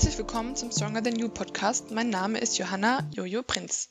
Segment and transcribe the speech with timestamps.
[0.00, 1.90] Herzlich willkommen zum Stronger Than You Podcast.
[1.90, 3.90] Mein Name ist Johanna Jojo Prinz.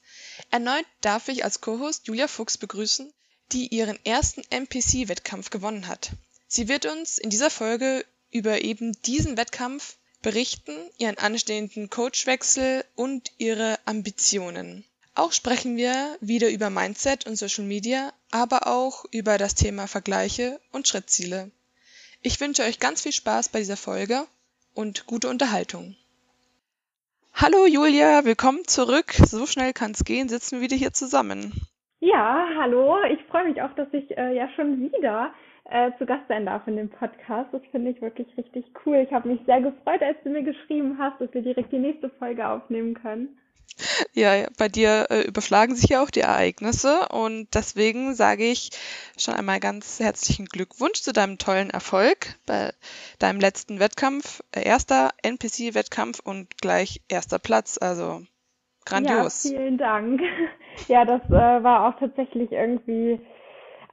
[0.50, 3.14] Erneut darf ich als Co-Host Julia Fuchs begrüßen,
[3.52, 6.14] die ihren ersten NPC-Wettkampf gewonnen hat.
[6.48, 13.32] Sie wird uns in dieser Folge über eben diesen Wettkampf berichten, ihren anstehenden Coachwechsel und
[13.38, 14.86] ihre Ambitionen.
[15.14, 20.60] Auch sprechen wir wieder über Mindset und Social Media, aber auch über das Thema Vergleiche
[20.72, 21.52] und Schrittziele.
[22.24, 24.26] Ich wünsche euch ganz viel Spaß bei dieser Folge
[24.80, 25.96] und gute Unterhaltung.
[27.34, 29.12] Hallo Julia, willkommen zurück.
[29.12, 31.52] So schnell kann es gehen, sitzen wir wieder hier zusammen.
[32.00, 32.96] Ja, hallo.
[33.12, 35.34] Ich freue mich auch, dass ich äh, ja schon wieder
[35.66, 37.50] äh, zu Gast sein darf in dem Podcast.
[37.52, 39.06] Das finde ich wirklich richtig cool.
[39.06, 42.10] Ich habe mich sehr gefreut, als du mir geschrieben hast, dass wir direkt die nächste
[42.12, 43.38] Folge aufnehmen können.
[44.14, 48.72] Ja, bei dir äh, überschlagen sich ja auch die Ereignisse und deswegen sage ich
[49.18, 52.74] schon einmal ganz herzlichen Glückwunsch zu deinem tollen Erfolg bei
[53.20, 54.42] deinem letzten Wettkampf.
[54.52, 58.22] Äh, erster NPC-Wettkampf und gleich erster Platz, also
[58.86, 59.44] grandios.
[59.44, 60.22] Ja, vielen Dank.
[60.88, 63.20] Ja, das äh, war auch tatsächlich irgendwie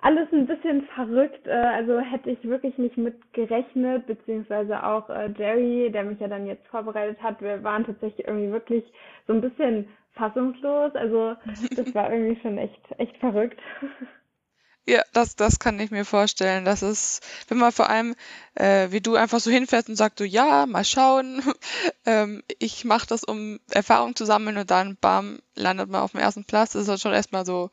[0.07, 1.49] alles ein bisschen verrückt.
[1.49, 6.29] Äh, also hätte ich wirklich nicht mit gerechnet, beziehungsweise auch äh, Jerry, der mich ja
[6.29, 8.85] dann jetzt vorbereitet hat, wir waren tatsächlich irgendwie wirklich
[9.27, 10.95] so ein bisschen fassungslos.
[10.95, 11.35] Also
[11.75, 13.61] das war irgendwie schon echt, echt verrückt.
[14.89, 16.65] Ja, das, das kann ich mir vorstellen.
[16.65, 18.15] Das ist, wenn man vor allem,
[18.55, 21.43] äh, wie du einfach so hinfährst und sagst so, ja, mal schauen,
[22.07, 26.21] ähm, ich mache das, um Erfahrung zu sammeln und dann, bam, landet man auf dem
[26.21, 27.71] ersten Platz, das ist halt schon erstmal so,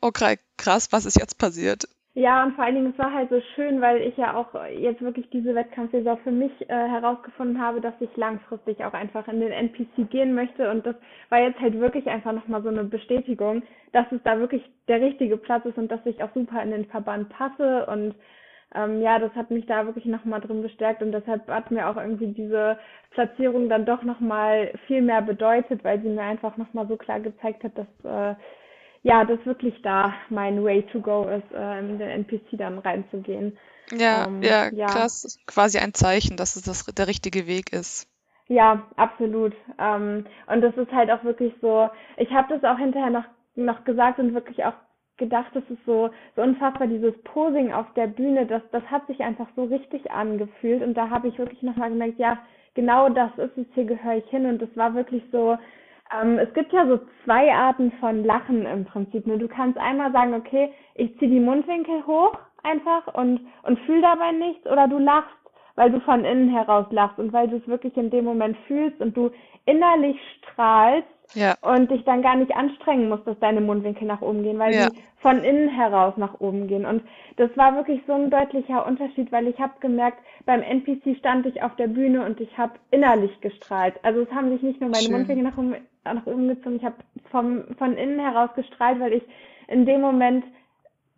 [0.00, 1.86] okay, krass, was ist jetzt passiert?
[2.16, 5.02] Ja, und vor allen Dingen, es war halt so schön, weil ich ja auch jetzt
[5.02, 9.50] wirklich diese Wettkampfsaison für mich äh, herausgefunden habe, dass ich langfristig auch einfach in den
[9.50, 10.70] NPC gehen möchte.
[10.70, 10.94] Und das
[11.28, 15.36] war jetzt halt wirklich einfach nochmal so eine Bestätigung, dass es da wirklich der richtige
[15.36, 17.84] Platz ist und dass ich auch super in den Verband passe.
[17.86, 18.14] Und
[18.76, 21.02] ähm, ja, das hat mich da wirklich nochmal drin bestärkt.
[21.02, 22.78] Und deshalb hat mir auch irgendwie diese
[23.10, 27.64] Platzierung dann doch nochmal viel mehr bedeutet, weil sie mir einfach nochmal so klar gezeigt
[27.64, 28.36] hat, dass äh,
[29.04, 33.56] ja, das wirklich da mein Way to go ist, äh, in den NPC dann reinzugehen.
[33.92, 35.38] Ja, ähm, ja, ja, krass.
[35.46, 38.08] Quasi ein Zeichen, dass es das, der richtige Weg ist.
[38.48, 39.52] Ja, absolut.
[39.78, 43.24] Ähm, und das ist halt auch wirklich so, ich habe das auch hinterher noch,
[43.56, 44.74] noch gesagt und wirklich auch
[45.18, 49.20] gedacht, das ist so, so unfassbar, dieses Posing auf der Bühne, das, das hat sich
[49.20, 50.82] einfach so richtig angefühlt.
[50.82, 52.38] Und da habe ich wirklich nochmal gemerkt, ja,
[52.72, 54.46] genau das ist es, hier gehöre ich hin.
[54.46, 55.58] Und das war wirklich so,
[56.12, 59.26] ähm, es gibt ja so zwei Arten von Lachen im Prinzip.
[59.26, 59.38] Ne?
[59.38, 64.32] Du kannst einmal sagen, okay, ich ziehe die Mundwinkel hoch einfach und, und fühl dabei
[64.32, 65.28] nichts oder du lachst,
[65.76, 69.00] weil du von innen heraus lachst und weil du es wirklich in dem Moment fühlst
[69.00, 69.30] und du
[69.66, 71.56] innerlich strahlst ja.
[71.62, 74.90] und dich dann gar nicht anstrengen musst, dass deine Mundwinkel nach oben gehen, weil ja.
[74.90, 76.84] die von innen heraus nach oben gehen.
[76.84, 77.02] Und
[77.36, 81.62] das war wirklich so ein deutlicher Unterschied, weil ich habe gemerkt, beim NPC stand ich
[81.62, 83.94] auf der Bühne und ich habe innerlich gestrahlt.
[84.02, 85.12] Also es haben sich nicht nur meine Schön.
[85.12, 85.74] Mundwinkel nach oben,
[86.04, 86.96] nach oben gezogen, ich habe
[87.30, 89.22] vom von innen heraus gestrahlt, weil ich
[89.68, 90.44] in dem Moment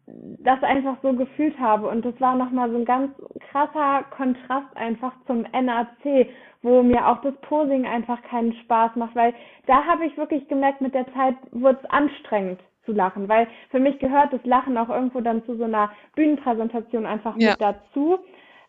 [0.06, 1.88] das einfach so gefühlt habe.
[1.88, 3.10] Und das war nochmal so ein ganz
[3.50, 6.28] krasser Kontrast einfach zum NAC,
[6.62, 9.34] wo mir auch das Posing einfach keinen Spaß macht, weil
[9.66, 13.80] da habe ich wirklich gemerkt, mit der Zeit wurde es anstrengend zu lachen, weil für
[13.80, 17.50] mich gehört das Lachen auch irgendwo dann zu so einer Bühnenpräsentation einfach ja.
[17.50, 18.18] mit dazu.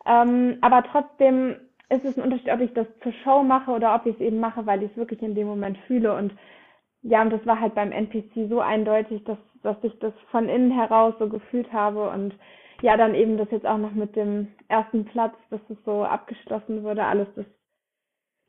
[0.05, 1.55] Ähm, aber trotzdem
[1.89, 4.39] ist es ein Unterschied, ob ich das zur Show mache oder ob ich es eben
[4.39, 6.15] mache, weil ich es wirklich in dem Moment fühle.
[6.15, 6.33] Und
[7.01, 10.71] ja, und das war halt beim NPC so eindeutig, dass, dass ich das von innen
[10.71, 12.33] heraus so gefühlt habe und
[12.81, 16.83] ja, dann eben das jetzt auch noch mit dem ersten Platz, dass es so abgeschlossen
[16.83, 17.45] wurde, alles, das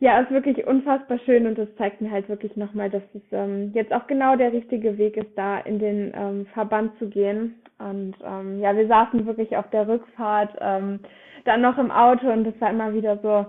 [0.00, 3.72] ja, ist wirklich unfassbar schön und das zeigt mir halt wirklich nochmal, dass es ähm,
[3.74, 7.60] jetzt auch genau der richtige Weg ist, da in den ähm, Verband zu gehen.
[7.80, 11.00] Und ähm, ja, wir saßen wirklich auf der Rückfahrt ähm,
[11.44, 13.46] dann noch im Auto und das war immer wieder so,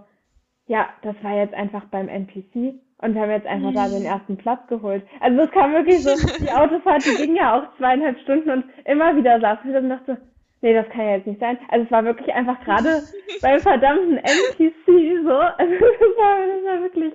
[0.65, 4.37] ja, das war jetzt einfach beim NPC und wir haben jetzt einfach da den ersten
[4.37, 5.03] Platz geholt.
[5.21, 9.15] Also es kam wirklich so, die Autofahrt, die ging ja auch zweieinhalb Stunden und immer
[9.15, 10.17] wieder saßen wir und dachte,
[10.61, 11.57] nee, das kann ja jetzt nicht sein.
[11.69, 13.03] Also es war wirklich einfach gerade
[13.41, 15.31] beim verdammten NPC so.
[15.31, 17.13] Also das war, das war wirklich,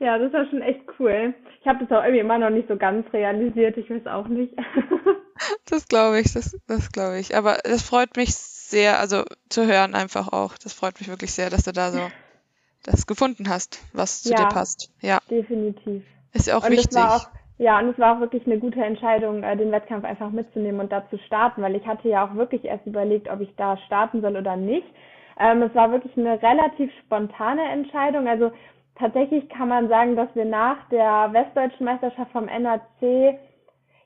[0.00, 1.34] ja, das war schon echt cool.
[1.60, 4.54] Ich habe das auch irgendwie immer noch nicht so ganz realisiert, ich weiß auch nicht.
[5.68, 7.36] das glaube ich, das, das glaube ich.
[7.36, 10.56] Aber das freut mich sehr, also zu hören einfach auch.
[10.58, 12.00] Das freut mich wirklich sehr, dass du da so
[12.82, 14.92] das gefunden hast, was zu ja, dir passt.
[15.00, 16.04] Ja, definitiv.
[16.32, 16.98] Ist ja auch und wichtig.
[16.98, 17.28] Auch,
[17.58, 20.90] ja, und es war auch wirklich eine gute Entscheidung, äh, den Wettkampf einfach mitzunehmen und
[20.90, 24.22] da zu starten, weil ich hatte ja auch wirklich erst überlegt, ob ich da starten
[24.22, 24.86] soll oder nicht.
[25.38, 28.28] Ähm, es war wirklich eine relativ spontane Entscheidung.
[28.28, 28.50] Also
[28.94, 33.38] tatsächlich kann man sagen, dass wir nach der Westdeutschen Meisterschaft vom NAC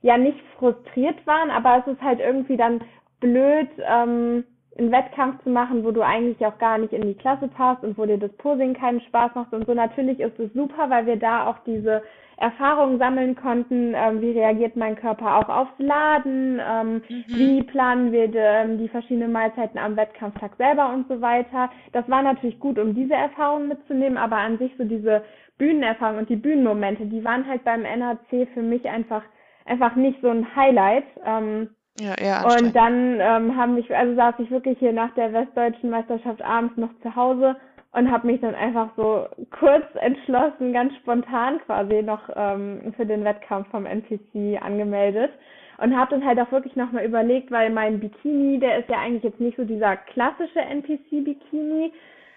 [0.02, 2.82] ja nicht frustriert waren, aber es ist halt irgendwie dann
[3.20, 4.44] blöd, ähm,
[4.76, 7.96] einen Wettkampf zu machen, wo du eigentlich auch gar nicht in die Klasse passt und
[7.96, 9.74] wo dir das Posing keinen Spaß macht und so.
[9.74, 12.02] Natürlich ist es super, weil wir da auch diese
[12.36, 17.24] Erfahrungen sammeln konnten, ähm, wie reagiert mein Körper auch aufs Laden, ähm, mhm.
[17.28, 21.70] wie planen wir de, ähm, die verschiedenen Mahlzeiten am Wettkampftag selber und so weiter.
[21.92, 25.22] Das war natürlich gut, um diese Erfahrungen mitzunehmen, aber an sich so diese
[25.58, 29.22] Bühnenerfahrung und die Bühnenmomente, die waren halt beim NHC für mich einfach
[29.66, 31.04] einfach nicht so ein Highlight.
[31.24, 35.32] Ähm, ja, eher und dann ähm, haben mich, also saß ich wirklich hier nach der
[35.32, 37.56] Westdeutschen Meisterschaft abends noch zu Hause
[37.92, 39.26] und habe mich dann einfach so
[39.58, 45.30] kurz entschlossen, ganz spontan quasi noch ähm, für den Wettkampf vom NPC angemeldet
[45.78, 49.22] und habe dann halt auch wirklich nochmal überlegt, weil mein Bikini, der ist ja eigentlich
[49.22, 51.92] jetzt nicht so dieser klassische NPC-Bikini,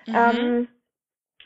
[0.08, 0.16] mhm.
[0.16, 0.68] ähm,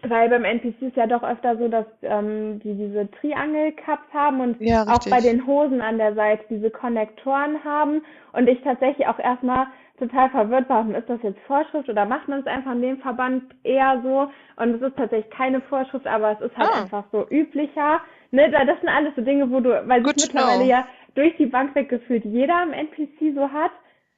[0.07, 4.61] weil beim NPC ist ja doch öfter so, dass ähm, die diese Triangle-Cups haben und
[4.61, 8.01] ja, auch bei den Hosen an der Seite diese Konnektoren haben
[8.33, 9.67] und ich tatsächlich auch erstmal
[9.99, 13.43] total verwirrt war, ist das jetzt Vorschrift oder macht man es einfach in dem Verband
[13.63, 16.81] eher so und es ist tatsächlich keine Vorschrift, aber es ist halt ah.
[16.81, 18.01] einfach so üblicher.
[18.31, 21.75] Ne, das sind alles so Dinge, wo du, weil es mittlerweile ja durch die Bank
[21.75, 23.71] weggefühlt jeder am NPC so hat,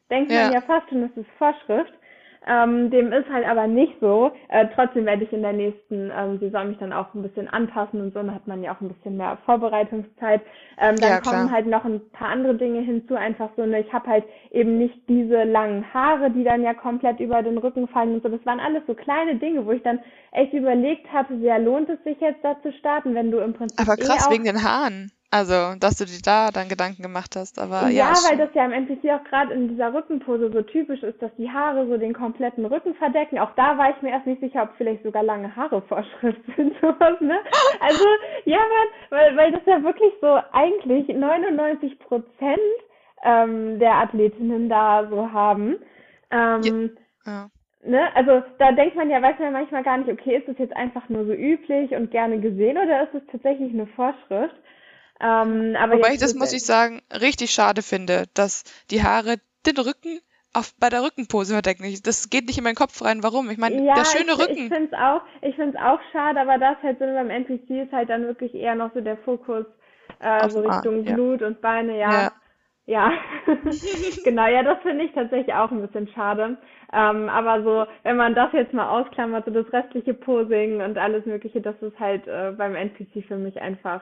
[0.09, 0.43] denkt ja.
[0.43, 1.93] man ja fast schon, das ist Vorschrift.
[2.47, 4.31] Ähm, dem ist halt aber nicht so.
[4.49, 8.01] Äh, trotzdem werde ich in der nächsten ähm, Saison mich dann auch ein bisschen anpassen
[8.01, 8.19] und so.
[8.19, 10.41] Dann hat man ja auch ein bisschen mehr Vorbereitungszeit.
[10.77, 13.15] Ähm, dann ja, kommen halt noch ein paar andere Dinge hinzu.
[13.15, 17.19] Einfach so eine, ich habe halt eben nicht diese langen Haare, die dann ja komplett
[17.19, 18.29] über den Rücken fallen und so.
[18.29, 19.99] Das waren alles so kleine Dinge, wo ich dann
[20.31, 23.79] echt überlegt hatte, ja, lohnt es sich jetzt da zu starten, wenn du im Prinzip.
[23.79, 25.11] Aber krass, eh wegen den Haaren.
[25.33, 28.11] Also, dass du dir da dann Gedanken gemacht hast, aber ja.
[28.11, 31.35] Ja, weil das ja im NPC auch gerade in dieser Rückenpose so typisch ist, dass
[31.39, 33.39] die Haare so den kompletten Rücken verdecken.
[33.39, 36.75] Auch da war ich mir erst nicht sicher, ob vielleicht sogar lange Haare Vorschrift sind,
[36.79, 37.39] sowas, ne?
[37.79, 38.05] Also,
[38.45, 42.59] ja, man, weil, weil das ja wirklich so eigentlich 99 Prozent
[43.23, 45.77] ähm, der Athletinnen da so haben.
[46.29, 46.91] Ähm,
[47.25, 47.31] ja.
[47.31, 47.49] ja.
[47.85, 48.15] Ne?
[48.15, 50.75] Also da denkt man ja, weiß man ja manchmal gar nicht, okay, ist das jetzt
[50.75, 54.55] einfach nur so üblich und gerne gesehen oder ist es tatsächlich eine Vorschrift?
[55.23, 59.77] Ähm, aber Wobei ich das, muss ich sagen, richtig schade finde, dass die Haare den
[59.77, 60.19] Rücken
[60.53, 61.85] auf, bei der Rückenpose verdecken.
[62.03, 63.23] Das geht nicht in meinen Kopf rein.
[63.23, 63.49] Warum?
[63.49, 64.63] Ich meine, ja, der schöne ich, Rücken.
[64.65, 67.93] Ich finde es auch, ich find's auch schade, aber das halt so beim NPC ist
[67.93, 69.65] halt dann wirklich eher noch so der Fokus
[70.19, 71.47] äh, so Richtung Arm, Blut ja.
[71.47, 72.11] und Beine, ja.
[72.11, 72.31] Ja,
[72.85, 73.11] ja.
[74.25, 76.57] genau, ja, das finde ich tatsächlich auch ein bisschen schade.
[76.91, 81.25] Ähm, aber so, wenn man das jetzt mal ausklammert, so das restliche Posing und alles
[81.25, 84.01] Mögliche, das ist halt äh, beim NPC für mich einfach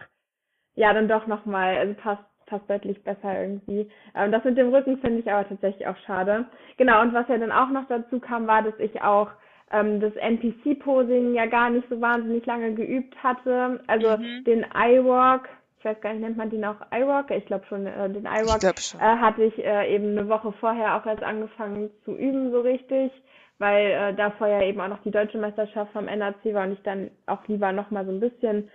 [0.76, 3.90] ja dann doch nochmal, also passt, passt deutlich besser irgendwie.
[4.16, 6.46] Ähm, das mit dem Rücken finde ich aber tatsächlich auch schade.
[6.78, 9.30] Genau, und was ja dann auch noch dazu kam, war, dass ich auch
[9.72, 13.82] ähm, das NPC-Posing ja gar nicht so wahnsinnig lange geübt hatte.
[13.88, 14.44] Also mhm.
[14.44, 17.32] den iWalk, ich weiß gar nicht, nennt man den auch iWalk?
[17.32, 21.06] Ich glaube schon, äh, den iWalk äh, hatte ich äh, eben eine Woche vorher auch
[21.06, 23.12] erst angefangen zu üben, so richtig
[23.62, 26.82] weil äh, da vorher eben auch noch die deutsche Meisterschaft vom NAC war und ich
[26.82, 28.70] dann auch lieber noch mal so ein bisschen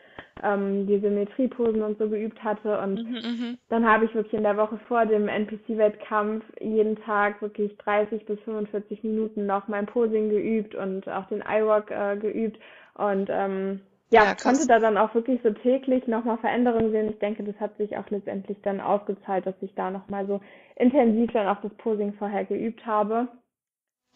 [0.45, 3.59] ähm, die Symmetrieposen und so geübt hatte und mhm, mhm.
[3.69, 8.39] dann habe ich wirklich in der Woche vor dem NPC-Wettkampf jeden Tag wirklich 30 bis
[8.41, 12.59] 45 Minuten noch mein Posing geübt und auch den iWalk äh, geübt
[12.95, 13.81] und ähm,
[14.11, 17.11] ja, ja konnte da dann auch wirklich so täglich nochmal Veränderungen sehen.
[17.11, 20.41] Ich denke, das hat sich auch letztendlich dann ausgezahlt, dass ich da nochmal so
[20.77, 23.27] intensiv dann auch das Posing vorher geübt habe.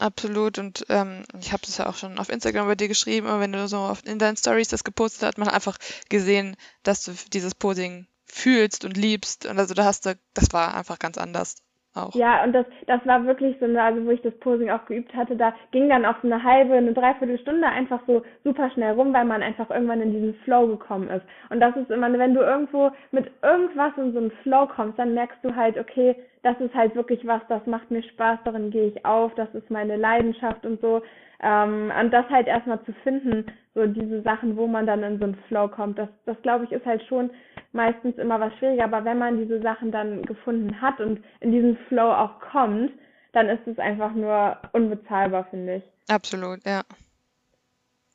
[0.00, 0.58] Absolut.
[0.58, 3.52] Und ähm, ich habe das ja auch schon auf Instagram bei dir geschrieben, aber wenn
[3.52, 5.76] du so oft in deinen Stories das gepostet hast, man hat einfach
[6.08, 9.44] gesehen, dass du dieses Posing fühlst und liebst.
[9.46, 11.56] Und also da hast du, das war einfach ganz anders
[11.94, 12.14] auch.
[12.14, 15.14] Ja, und das, das war wirklich so eine, also wo ich das Posing auch geübt
[15.14, 19.12] hatte, da ging dann auch so eine halbe, eine Dreiviertelstunde einfach so super schnell rum,
[19.12, 21.24] weil man einfach irgendwann in diesen Flow gekommen ist.
[21.50, 25.14] Und das ist immer, wenn du irgendwo mit irgendwas in so einen Flow kommst, dann
[25.14, 28.88] merkst du halt, okay, das ist halt wirklich was, das macht mir Spaß, darin gehe
[28.88, 31.02] ich auf, das ist meine Leidenschaft und so.
[31.42, 35.24] Ähm, und das halt erstmal zu finden, so diese Sachen, wo man dann in so
[35.24, 37.30] einen Flow kommt, das, das glaube ich, ist halt schon
[37.72, 38.84] meistens immer was schwieriger.
[38.84, 42.92] Aber wenn man diese Sachen dann gefunden hat und in diesen Flow auch kommt,
[43.32, 45.84] dann ist es einfach nur unbezahlbar, finde ich.
[46.08, 46.82] Absolut, ja.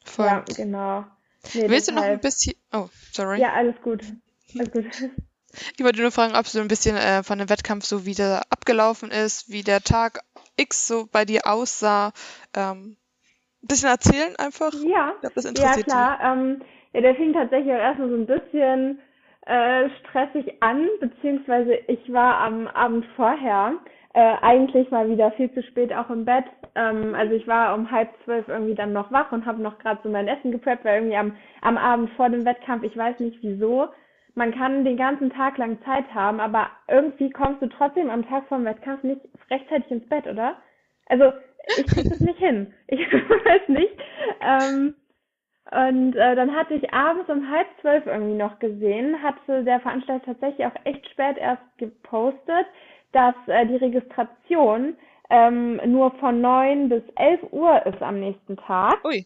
[0.03, 0.25] Voll.
[0.25, 1.05] Ja, genau.
[1.53, 2.53] Nee, Willst du noch ein bisschen.
[2.73, 3.39] Oh, sorry.
[3.39, 4.01] Ja, alles gut.
[4.57, 4.85] Alles gut.
[5.77, 9.09] Ich wollte nur fragen, ob so ein bisschen äh, von dem Wettkampf so wieder abgelaufen
[9.09, 10.19] ist, wie der Tag
[10.57, 12.11] X so bei dir aussah.
[12.53, 12.97] Ähm,
[13.63, 14.73] ein bisschen erzählen einfach?
[14.73, 16.19] Ja, ich glaub, das interessiert ja klar.
[16.21, 16.61] Ähm,
[16.93, 18.99] ja, der fing tatsächlich auch erstmal so ein bisschen
[19.45, 23.73] äh, stressig an, beziehungsweise ich war am Abend vorher
[24.13, 26.45] äh, eigentlich mal wieder viel zu spät auch im Bett.
[26.75, 29.99] Ähm, also ich war um halb zwölf irgendwie dann noch wach und habe noch gerade
[30.03, 33.39] so mein Essen gepreppt, weil irgendwie am, am Abend vor dem Wettkampf, ich weiß nicht
[33.41, 33.89] wieso,
[34.33, 38.47] man kann den ganzen Tag lang Zeit haben, aber irgendwie kommst du trotzdem am Tag
[38.47, 40.57] vor dem Wettkampf nicht rechtzeitig ins Bett, oder?
[41.07, 41.31] Also
[41.77, 42.73] ich krieg das nicht hin.
[42.87, 43.97] Ich weiß nicht.
[44.41, 44.95] Ähm,
[45.71, 50.25] und äh, dann hatte ich abends um halb zwölf irgendwie noch gesehen, hatte der Veranstalter
[50.25, 52.67] tatsächlich auch echt spät erst gepostet,
[53.13, 54.95] dass äh, die Registration
[55.31, 59.03] ähm, nur von neun bis elf Uhr ist am nächsten Tag.
[59.03, 59.25] Ui.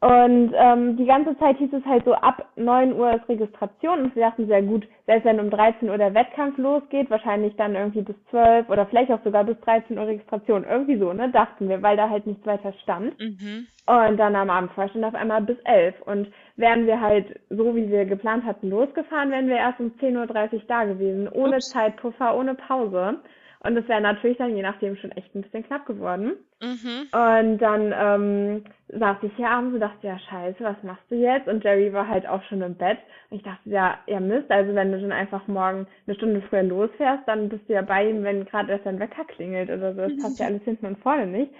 [0.00, 4.14] Und ähm, die ganze Zeit hieß es halt so, ab 9 Uhr ist Registration und
[4.14, 8.02] wir dachten sehr gut, selbst wenn um 13 Uhr der Wettkampf losgeht, wahrscheinlich dann irgendwie
[8.02, 11.82] bis 12 oder vielleicht auch sogar bis 13 Uhr Registration, irgendwie so, ne, dachten wir,
[11.82, 13.18] weil da halt nichts weiter stand.
[13.18, 13.66] Mhm.
[13.86, 17.88] Und dann am Abend stand auf einmal bis 11 und wären wir halt so, wie
[17.88, 21.70] wir geplant hatten, losgefahren, wären wir erst um 10.30 Uhr da gewesen, ohne Ups.
[21.70, 23.20] Zeitpuffer, ohne Pause.
[23.66, 26.32] Und es wäre natürlich dann je nachdem schon echt ein bisschen knapp geworden.
[26.62, 27.08] Mhm.
[27.12, 31.48] Und dann ähm, saß ich hier abends und dachte, ja scheiße, was machst du jetzt?
[31.48, 32.98] Und Jerry war halt auch schon im Bett.
[33.30, 36.62] Und ich dachte, ja, ja Mist, also wenn du dann einfach morgen eine Stunde früher
[36.62, 40.02] losfährst, dann bist du ja bei ihm, wenn gerade erst dein Wecker klingelt oder so.
[40.02, 41.52] Das passt ja alles hinten und vorne nicht.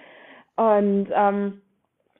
[0.55, 1.61] Und ähm,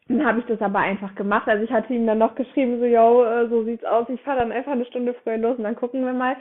[0.10, 1.48] dann habe ich das aber einfach gemacht.
[1.48, 4.40] Also ich hatte ihm dann noch geschrieben, so, yo, äh, so sieht's aus, ich fahre
[4.40, 6.36] dann einfach eine Stunde früher los und dann gucken wir mal.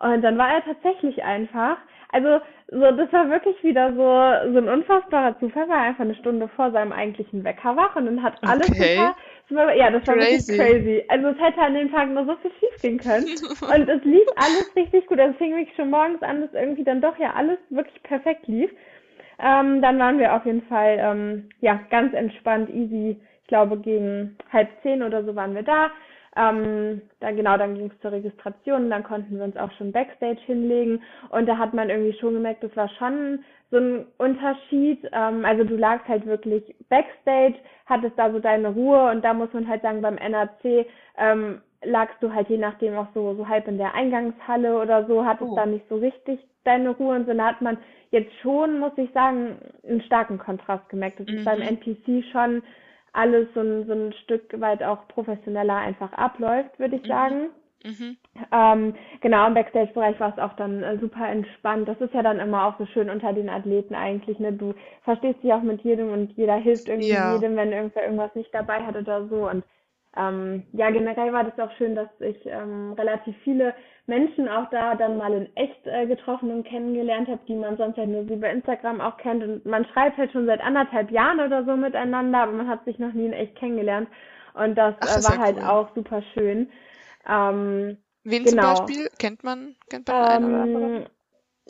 [0.00, 1.76] Und dann war er tatsächlich einfach,
[2.12, 2.40] also
[2.70, 6.48] so, das war wirklich wieder so, so ein unfassbarer Zufall, war er einfach eine Stunde
[6.48, 8.96] vor seinem eigentlichen Wecker wach und dann hat alles Okay.
[8.96, 9.16] super,
[9.48, 10.52] super, ja, das war Crazy.
[10.52, 11.04] wirklich crazy.
[11.08, 13.26] Also es hätte an dem Tag nur so viel schief gehen können.
[13.62, 15.20] Und es lief alles richtig gut.
[15.20, 18.46] Also es fing wirklich schon morgens an, dass irgendwie dann doch ja alles wirklich perfekt
[18.48, 18.70] lief.
[19.38, 23.16] Ähm, dann waren wir auf jeden Fall ähm, ja ganz entspannt, easy.
[23.42, 25.90] Ich glaube gegen halb zehn oder so waren wir da.
[26.36, 30.40] Ähm, dann genau, dann ging es zur Registration, dann konnten wir uns auch schon Backstage
[30.46, 35.06] hinlegen und da hat man irgendwie schon gemerkt, das war schon so ein Unterschied.
[35.12, 39.52] Ähm, also du lagst halt wirklich Backstage, hattest da so deine Ruhe und da muss
[39.52, 40.86] man halt sagen, beim NAC
[41.18, 45.24] ähm, lagst du halt je nachdem auch so, so halb in der Eingangshalle oder so,
[45.24, 45.56] hattest Oh.
[45.56, 47.34] da nicht so richtig deine Ruhe und so.
[47.34, 47.76] Da hat man
[48.10, 51.20] jetzt schon, muss ich sagen, einen starken Kontrast gemerkt.
[51.20, 51.66] Das ist beim Mhm.
[51.78, 52.62] NPC schon
[53.12, 57.08] alles so ein, so ein Stück weit auch professioneller einfach abläuft, würde ich Mhm.
[57.08, 57.50] sagen.
[57.84, 58.16] Mhm.
[58.50, 61.86] Ähm, genau, im Backstage-Bereich war es auch dann äh, super entspannt.
[61.86, 64.52] Das ist ja dann immer auch so schön unter den Athleten eigentlich, ne?
[64.52, 67.32] Du verstehst dich auch mit jedem und jeder hilft irgendwie Ja.
[67.34, 69.48] jedem, wenn irgendwer irgendwas nicht dabei hat oder so.
[69.50, 69.64] Und
[70.16, 73.74] ähm, ja, generell war das auch schön, dass ich ähm, relativ viele
[74.06, 77.96] Menschen auch da dann mal in echt äh, getroffen und kennengelernt habe, die man sonst
[77.96, 79.42] halt nur über Instagram auch kennt.
[79.42, 82.98] Und man schreibt halt schon seit anderthalb Jahren oder so miteinander, aber man hat sich
[82.98, 84.08] noch nie in echt kennengelernt.
[84.54, 85.64] Und das Ach, äh, ist war ja halt cool.
[85.64, 86.68] auch super schön.
[87.26, 88.74] Ähm, Wen zum genau.
[88.74, 89.08] Beispiel?
[89.18, 91.06] Kennt man, kennt man einen oder?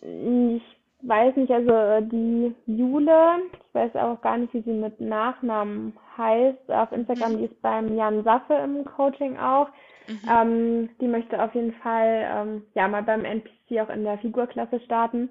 [0.02, 4.72] Ähm, ich weiß nicht, also äh, die Jule, ich weiß auch gar nicht, wie sie
[4.72, 7.38] mit Nachnamen heißt, auf Instagram, Mhm.
[7.38, 9.68] die ist beim Jan Saffe im Coaching auch.
[10.06, 10.20] Mhm.
[10.28, 14.80] Ähm, die möchte auf jeden Fall ähm, ja mal beim NPC auch in der Figurklasse
[14.80, 15.30] starten.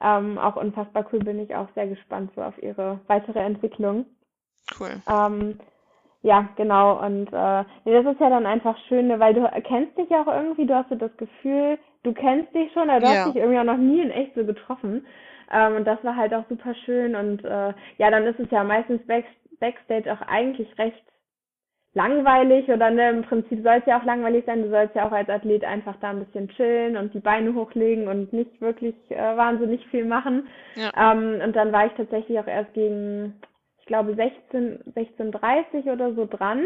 [0.00, 4.06] Ähm, auch unfassbar cool, bin ich auch sehr gespannt so auf ihre weitere Entwicklung.
[4.78, 5.02] Cool.
[5.08, 5.58] Ähm,
[6.22, 7.04] ja, genau.
[7.04, 10.22] Und äh, nee, das ist ja dann einfach schön, ne, weil du kennst dich ja
[10.22, 13.24] auch irgendwie, du hast so das Gefühl, du kennst dich schon, aber du Ja.
[13.24, 15.06] hast dich irgendwie auch noch nie in echt so getroffen.
[15.52, 17.14] Ähm, und das war halt auch super schön.
[17.14, 19.24] Und äh, ja, dann ist es ja meistens back,
[19.60, 21.02] Backstage auch eigentlich recht
[21.94, 24.62] langweilig oder ne, im Prinzip soll es ja auch langweilig sein.
[24.62, 28.08] Du sollst ja auch als Athlet einfach da ein bisschen chillen und die Beine hochlegen
[28.08, 30.46] und nicht wirklich äh, wahnsinnig viel machen.
[30.76, 31.12] Ja.
[31.12, 33.34] Ähm, und dann war ich tatsächlich auch erst gegen,
[33.88, 36.64] glaube, 16, 16.30 oder so dran.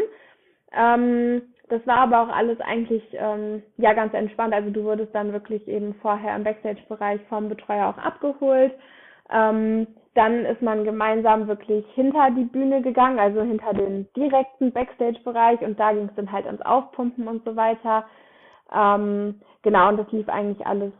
[0.71, 4.53] Ähm, das war aber auch alles eigentlich ähm, ja ganz entspannt.
[4.53, 8.73] Also du wurdest dann wirklich eben vorher im Backstage-Bereich vom Betreuer auch abgeholt.
[9.31, 15.61] Ähm, dann ist man gemeinsam wirklich hinter die Bühne gegangen, also hinter den direkten Backstage-Bereich
[15.61, 18.05] und da ging es dann halt ans Aufpumpen und so weiter.
[18.71, 20.93] Ähm, genau, und das lief eigentlich alles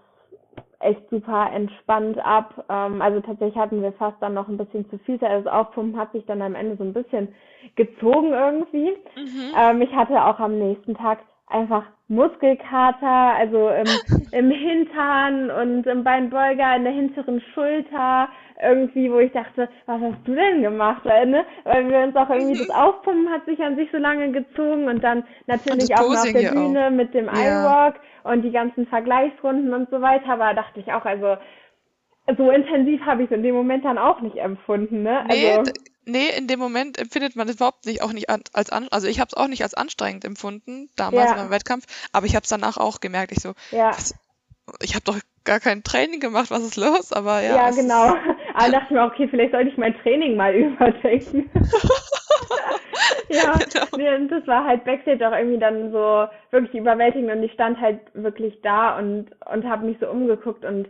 [0.83, 2.65] echt super entspannt ab.
[2.69, 5.17] Ähm, also tatsächlich hatten wir fast dann noch ein bisschen zu viel.
[5.23, 7.29] Also das Aufpumpen hat sich dann am Ende so ein bisschen
[7.75, 8.91] gezogen irgendwie.
[9.15, 9.53] Mhm.
[9.57, 11.19] Ähm, ich hatte auch am nächsten Tag
[11.53, 18.29] einfach Muskelkater, also im, im Hintern und im Beinbeuger, in der hinteren Schulter,
[18.61, 21.45] irgendwie, wo ich dachte, was hast du denn gemacht, weil, ne?
[21.63, 25.03] Weil wir uns auch irgendwie, das Aufpumpen hat sich an sich so lange gezogen und
[25.03, 26.55] dann natürlich das auch noch auf der ja auch.
[26.55, 27.93] Bühne mit dem Ja.
[28.23, 31.37] und die ganzen Vergleichsrunden und so weiter, aber dachte ich auch, also
[32.37, 35.25] so intensiv habe ich es in dem Moment dann auch nicht empfunden, ne?
[35.27, 35.71] Nee, Also,
[36.05, 39.19] nee, in dem Moment empfindet man es überhaupt nicht, auch nicht als an, also ich
[39.19, 41.37] habe es auch nicht als anstrengend empfunden, damals Ja.
[41.37, 43.89] beim Wettkampf, aber ich habe es danach auch gemerkt, ich so, ja.
[43.89, 44.13] was,
[44.81, 47.11] ich habe doch gar kein Training gemacht, was ist los?
[47.11, 48.15] Aber ja, Ja, genau.
[48.55, 51.49] Aber dachte ich mir, okay, vielleicht sollte ich mein Training mal überdenken.
[53.29, 54.27] Ja, genau.
[54.29, 58.59] das war halt Backstage auch irgendwie dann so wirklich überwältigend und ich stand halt wirklich
[58.61, 60.87] da und und habe mich so umgeguckt und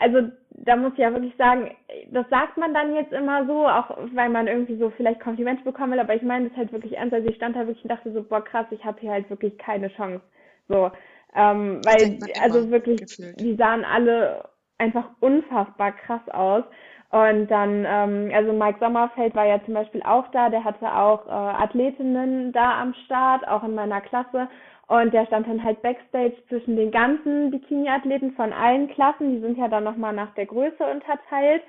[0.00, 1.70] also da muss ich ja wirklich sagen,
[2.10, 5.92] das sagt man dann jetzt immer so, auch weil man irgendwie so vielleicht Komplimente bekommen
[5.92, 7.14] will, aber ich meine das halt wirklich ernst.
[7.14, 9.56] Also ich stand da wirklich und dachte so, boah krass, ich habe hier halt wirklich
[9.58, 10.22] keine Chance.
[10.68, 10.90] So,
[11.34, 13.40] ähm, weil, also wirklich, gefühlt.
[13.40, 16.64] die sahen alle einfach unfassbar krass aus.
[17.10, 21.26] Und dann, ähm, also Mike Sommerfeld war ja zum Beispiel auch da, der hatte auch
[21.26, 24.48] äh, Athletinnen da am Start, auch in meiner Klasse.
[24.90, 29.36] Und der stand dann halt backstage zwischen den ganzen Bikini-Athleten von allen Klassen.
[29.36, 31.62] Die sind ja dann nochmal nach der Größe unterteilt.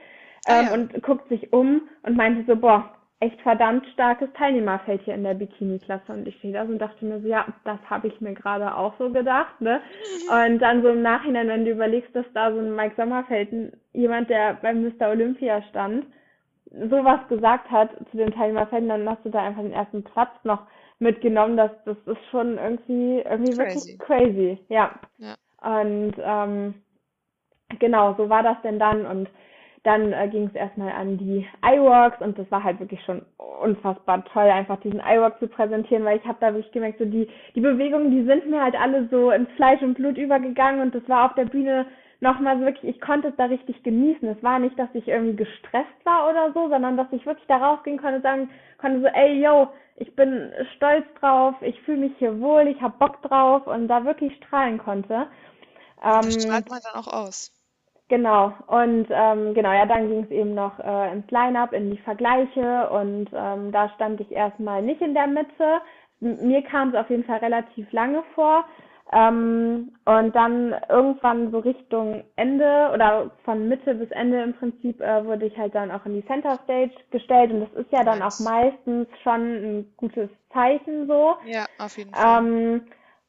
[0.47, 0.73] Ah, ähm, ja.
[0.73, 5.35] Und guckt sich um und meinte so, boah, echt verdammt starkes Teilnehmerfeld hier in der
[5.35, 6.11] Bikini-Klasse.
[6.11, 8.95] Und ich stehe da und dachte mir so, ja, das habe ich mir gerade auch
[8.97, 9.61] so gedacht.
[9.61, 9.81] Ne?
[10.27, 13.49] Und dann so im Nachhinein, wenn du überlegst, dass da so ein Mike Sommerfeld,
[13.93, 15.09] jemand, der beim Mr.
[15.09, 16.07] Olympia stand,
[16.89, 20.63] sowas gesagt hat zu den Teilnehmerfelden, dann hast du da einfach den ersten Platz noch
[21.01, 21.57] mitgenommen.
[21.57, 23.57] Das, das ist schon irgendwie, irgendwie crazy.
[23.57, 24.59] wirklich crazy.
[24.69, 24.91] Ja.
[25.17, 25.35] ja.
[25.61, 26.73] Und ähm,
[27.79, 29.05] genau, so war das denn dann.
[29.05, 29.29] Und
[29.83, 34.23] dann äh, ging es erstmal an die iWorks und das war halt wirklich schon unfassbar
[34.25, 37.61] toll, einfach diesen iWork zu präsentieren, weil ich habe da wirklich gemerkt, so die, die
[37.61, 41.25] Bewegungen, die sind mir halt alle so ins Fleisch und Blut übergegangen und das war
[41.25, 41.87] auf der Bühne
[42.21, 44.27] nochmal wirklich, ich konnte es da richtig genießen.
[44.29, 47.57] Es war nicht, dass ich irgendwie gestresst war oder so, sondern dass ich wirklich da
[47.57, 48.49] rausgehen konnte und sagen
[48.79, 52.97] konnte so, ey, yo, ich bin stolz drauf, ich fühle mich hier wohl, ich habe
[52.97, 55.27] Bock drauf und da wirklich strahlen konnte.
[56.03, 57.51] Ähm, das strahlt man dann auch aus.
[58.07, 61.97] Genau, und ähm, genau, ja, dann ging es eben noch äh, ins Line-up, in die
[61.99, 65.81] Vergleiche und ähm, da stand ich erstmal nicht in der Mitte.
[66.21, 68.65] M mir kam es auf jeden Fall relativ lange vor.
[69.13, 75.25] Ähm, und dann irgendwann so Richtung Ende oder von Mitte bis Ende im Prinzip äh,
[75.25, 78.21] wurde ich halt dann auch in die Center Stage gestellt und das ist ja dann
[78.21, 81.35] auch meistens schon ein gutes Zeichen so.
[81.45, 82.39] Ja, auf jeden Fall.
[82.39, 82.81] Ähm,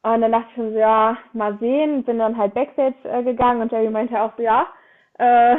[0.04, 3.62] und dann dachte ich schon so, ja, mal sehen, bin dann halt Backstage äh, gegangen
[3.62, 4.66] und Jerry meinte auch so, ja,
[5.18, 5.56] äh,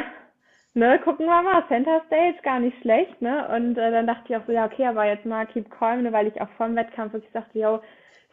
[0.74, 3.48] ne, gucken wir mal, Center Stage, gar nicht schlecht, ne?
[3.54, 6.12] Und äh, dann dachte ich auch so, ja, okay, aber jetzt mal keep calm, ne,
[6.12, 7.80] weil ich auch vom Wettkampf wirklich sagte, yo,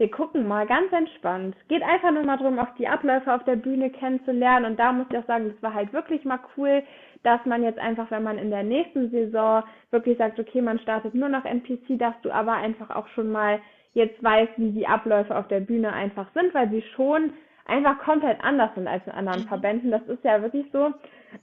[0.02, 1.56] wir gucken mal ganz entspannt.
[1.68, 4.66] Geht einfach nur mal darum, auch die Abläufe auf der Bühne kennenzulernen.
[4.66, 6.82] Und da muss ich auch sagen, das war halt wirklich mal cool,
[7.22, 9.62] dass man jetzt einfach, wenn man in der nächsten Saison
[9.92, 13.60] wirklich sagt, okay, man startet nur noch NPC, dass du aber einfach auch schon mal
[13.94, 17.34] jetzt weiß, wie die Abläufe auf der Bühne einfach sind, weil sie schon
[17.68, 19.50] einfach komplett anders sind als in anderen mhm.
[19.50, 19.92] Verbänden.
[19.92, 20.94] Das ist ja wirklich so.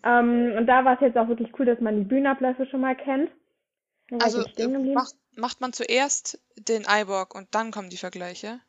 [0.04, 2.96] Ähm, und da war es jetzt auch wirklich cool, dass man die Bühnenabläufe schon mal
[2.96, 3.30] kennt.
[4.22, 4.42] Also
[4.94, 8.60] macht, macht man zuerst den Eyeborg und dann kommen die Vergleiche?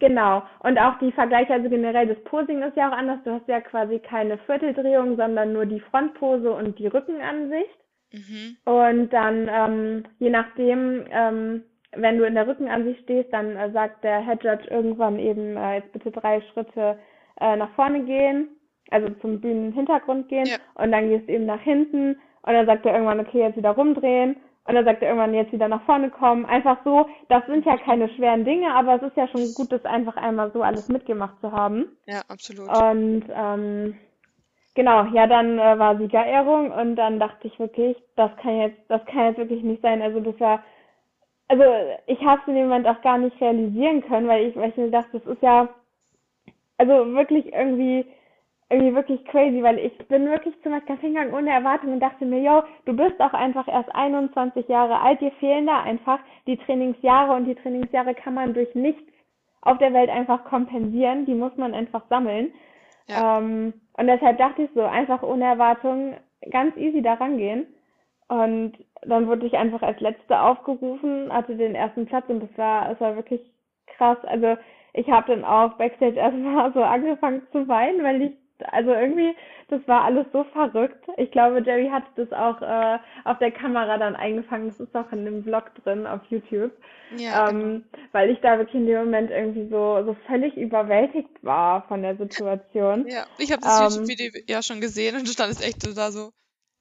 [0.00, 0.42] Genau.
[0.60, 3.18] Und auch die Vergleiche, also generell das Posing ist ja auch anders.
[3.24, 7.78] Du hast ja quasi keine Vierteldrehung, sondern nur die Frontpose und die Rückenansicht.
[8.12, 8.56] Mhm.
[8.64, 14.04] Und dann, ähm, je nachdem, ähm, wenn du in der Rückenansicht stehst, dann äh, sagt
[14.04, 16.98] der Head Judge irgendwann eben, äh, jetzt bitte drei Schritte
[17.40, 18.48] äh, nach vorne gehen,
[18.90, 20.56] also zum Bühnenhintergrund gehen ja.
[20.74, 23.70] und dann gehst du eben nach hinten und dann sagt er irgendwann, okay, jetzt wieder
[23.70, 24.36] rumdrehen
[24.68, 26.44] und dann sagt er irgendwann, jetzt wieder nach vorne kommen.
[26.44, 29.84] Einfach so, das sind ja keine schweren Dinge, aber es ist ja schon gut, das
[29.84, 31.96] einfach einmal so alles mitgemacht zu haben.
[32.06, 32.68] Ja, absolut.
[32.68, 33.96] Und ähm,
[34.74, 39.04] genau, ja, dann äh, war Siegerehrung und dann dachte ich wirklich, das kann jetzt, das
[39.06, 40.02] kann jetzt wirklich nicht sein.
[40.02, 40.62] Also das war
[41.48, 41.64] also
[42.06, 44.76] ich habe es in dem Moment auch gar nicht realisieren können, weil ich, weil ich
[44.76, 45.68] mir dachte, das ist ja
[46.76, 48.04] also wirklich irgendwie
[48.70, 52.42] irgendwie wirklich crazy, weil ich bin wirklich zum Wettkampf hingegangen ohne Erwartung und dachte mir,
[52.42, 57.34] yo, du bist auch einfach erst 21 Jahre alt, dir fehlen da einfach die Trainingsjahre
[57.34, 59.02] und die Trainingsjahre kann man durch nichts
[59.62, 62.52] auf der Welt einfach kompensieren, die muss man einfach sammeln.
[63.06, 63.38] Ja.
[63.38, 66.14] Ähm, und deshalb dachte ich so, einfach ohne Erwartung
[66.50, 67.66] ganz easy da rangehen.
[68.28, 72.90] Und dann wurde ich einfach als Letzte aufgerufen, hatte den ersten Platz und das war,
[72.90, 73.40] es war wirklich
[73.86, 74.18] krass.
[74.24, 74.56] Also
[74.92, 78.32] ich habe dann auch Backstage erstmal so angefangen zu weinen, weil ich,
[78.72, 79.34] also irgendwie,
[79.68, 81.04] das war alles so verrückt.
[81.16, 84.68] Ich glaube, Jerry hat das auch äh, auf der Kamera dann eingefangen.
[84.68, 86.72] Das ist auch in dem Vlog drin auf YouTube.
[87.16, 88.04] Ja, ähm, genau.
[88.12, 92.16] Weil ich da wirklich in dem Moment irgendwie so, so völlig überwältigt war von der
[92.16, 93.06] Situation.
[93.08, 96.10] Ja, ich habe das ähm, YouTube-Video ja schon gesehen und du standest echt so da
[96.10, 96.30] so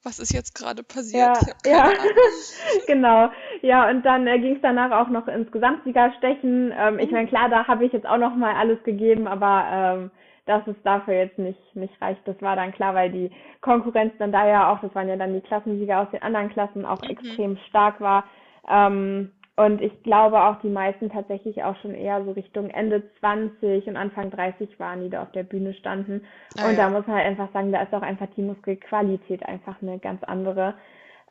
[0.08, 1.38] was ist jetzt gerade passiert?
[1.66, 1.92] Ja, ja.
[2.88, 3.30] genau.
[3.62, 6.74] Ja, und dann äh, ging es danach auch noch ins Gesamtsiegerstechen.
[6.78, 7.14] Ähm, ich mhm.
[7.14, 10.12] meine, klar, da habe ich jetzt auch noch mal alles gegeben, aber ähm,
[10.48, 13.32] dass es dafür jetzt nicht, nicht reicht, das war dann klar, weil die
[13.62, 16.86] Konkurrenz dann da ja auch, das waren ja dann die Klassensieger aus den anderen Klassen,
[16.86, 17.10] auch mhm.
[17.10, 18.24] extrem stark war.
[18.70, 23.88] Ähm, und ich glaube auch die meisten tatsächlich auch schon eher so Richtung Ende 20
[23.88, 26.22] und Anfang 30 waren, die da auf der Bühne standen.
[26.60, 26.84] Ah, und ja.
[26.84, 30.24] da muss man halt einfach sagen, da ist auch einfach die Muskelqualität einfach eine ganz
[30.24, 30.76] andere.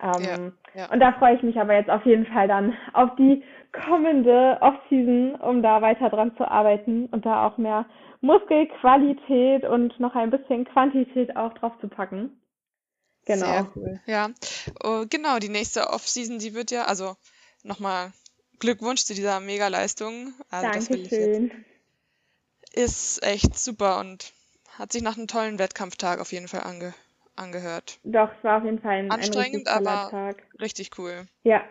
[0.00, 0.22] Ähm,
[0.74, 0.92] ja, ja.
[0.92, 5.37] Und da freue ich mich aber jetzt auf jeden Fall dann auf die kommende Offseason,
[5.37, 7.87] um da weiter dran zu arbeiten und da auch mehr
[8.20, 12.40] Muskelqualität und noch ein bisschen Quantität auch drauf zu packen.
[13.26, 13.46] Genau.
[13.46, 14.00] Sehr cool.
[14.06, 14.28] Ja,
[14.85, 17.16] uh, genau, die nächste Offseason, die wird ja, also
[17.64, 18.12] nochmal
[18.59, 20.32] Glückwunsch zu dieser Mega-Leistung.
[20.50, 21.64] Also Dankeschön.
[22.72, 24.32] Ist echt super und
[24.78, 26.94] hat sich nach einem tollen Wettkampftag auf jeden Fall ange
[27.37, 27.99] angehört.
[28.05, 30.42] Doch, es war auf jeden Fall ein, anstrengend, ein aber Tag.
[30.61, 31.27] richtig cool.
[31.42, 31.64] Ja.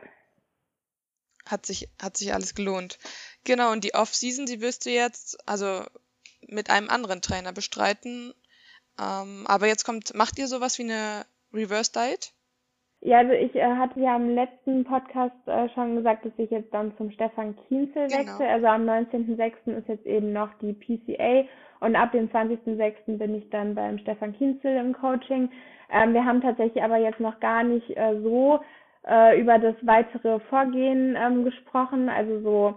[1.47, 2.97] Hat sich, hat sich alles gelohnt.
[3.43, 5.83] Genau, und die Off-Season, die wirst du jetzt, also
[6.47, 8.33] mit einem anderen Trainer bestreiten.
[8.99, 12.33] Ähm, aber jetzt kommt, macht ihr sowas wie eine Reverse Diet?
[13.01, 16.73] Ja, also ich äh, hatte ja im letzten Podcast äh, schon gesagt, dass ich jetzt
[16.73, 18.19] dann zum Stefan Kienzel genau.
[18.19, 18.47] wechsle.
[18.47, 19.77] Also am 19.06.
[19.77, 21.47] ist jetzt eben noch die PCA
[21.85, 23.17] und ab dem 20.06.
[23.17, 25.49] bin ich dann beim Stefan Kienzel im Coaching.
[25.91, 28.59] Ähm, wir haben tatsächlich aber jetzt noch gar nicht äh, so
[29.07, 32.09] äh, über das weitere Vorgehen ähm, gesprochen.
[32.09, 32.75] Also so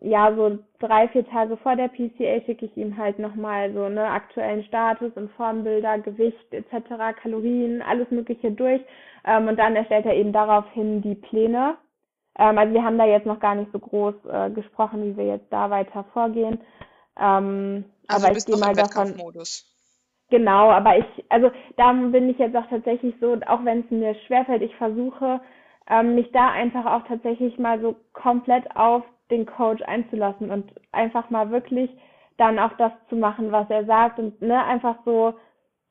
[0.00, 4.06] ja, so drei, vier Tage vor der PCA schicke ich ihm halt nochmal so ne
[4.06, 8.80] aktuellen Status und Formbilder, Gewicht etc., Kalorien, alles Mögliche durch.
[9.24, 11.76] Ähm, und dann erstellt er eben daraufhin die Pläne.
[12.38, 15.26] Ähm, also wir haben da jetzt noch gar nicht so groß äh, gesprochen, wie wir
[15.26, 16.60] jetzt da weiter vorgehen.
[17.18, 19.14] Ähm, also aber ich gehe mal davon.
[20.30, 24.14] Genau, aber ich, also da bin ich jetzt auch tatsächlich so, auch wenn es mir
[24.26, 25.40] schwerfällt, ich versuche
[25.88, 31.30] ähm, mich da einfach auch tatsächlich mal so komplett auf den Coach einzulassen und einfach
[31.30, 31.90] mal wirklich
[32.36, 35.34] dann auch das zu machen, was er sagt und ne, einfach so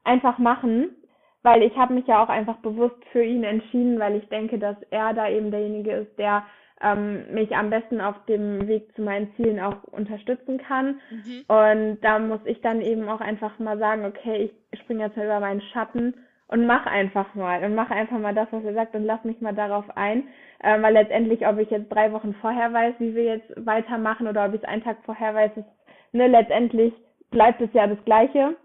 [0.06, 0.96] einfach machen,
[1.44, 4.78] weil ich habe mich ja auch einfach bewusst für ihn entschieden, weil ich denke, dass
[4.90, 6.44] er da eben derjenige ist, der
[6.82, 11.00] ähm, mich am besten auf dem Weg zu meinen Zielen auch unterstützen kann.
[11.10, 11.44] Mhm.
[11.48, 15.26] Und da muss ich dann eben auch einfach mal sagen, okay, ich springe jetzt mal
[15.26, 16.14] über meinen Schatten
[16.48, 19.40] und mach einfach mal und mach einfach mal das, was er sagt und lass mich
[19.42, 20.28] mal darauf ein.
[20.62, 24.46] Ähm, weil letztendlich, ob ich jetzt drei Wochen vorher weiß, wie wir jetzt weitermachen oder
[24.46, 25.68] ob ich es einen Tag vorher weiß, ist,
[26.12, 26.94] ne, letztendlich
[27.30, 28.58] bleibt es ja das Gleiche.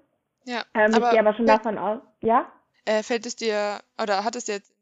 [0.44, 0.62] Ja.
[0.74, 2.50] Ähm, aber ich gehe aber schon davon aus, ja?
[2.86, 4.73] Äh, fällt es dir, oder hat es dir jetzt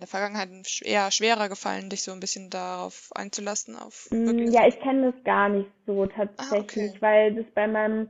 [0.00, 0.48] in der Vergangenheit
[0.82, 3.76] eher schwerer gefallen, dich so ein bisschen darauf einzulassen?
[3.76, 6.96] Auf mm, ja, ich kenne das gar nicht so tatsächlich, ah, okay.
[7.00, 8.08] weil das bei meinem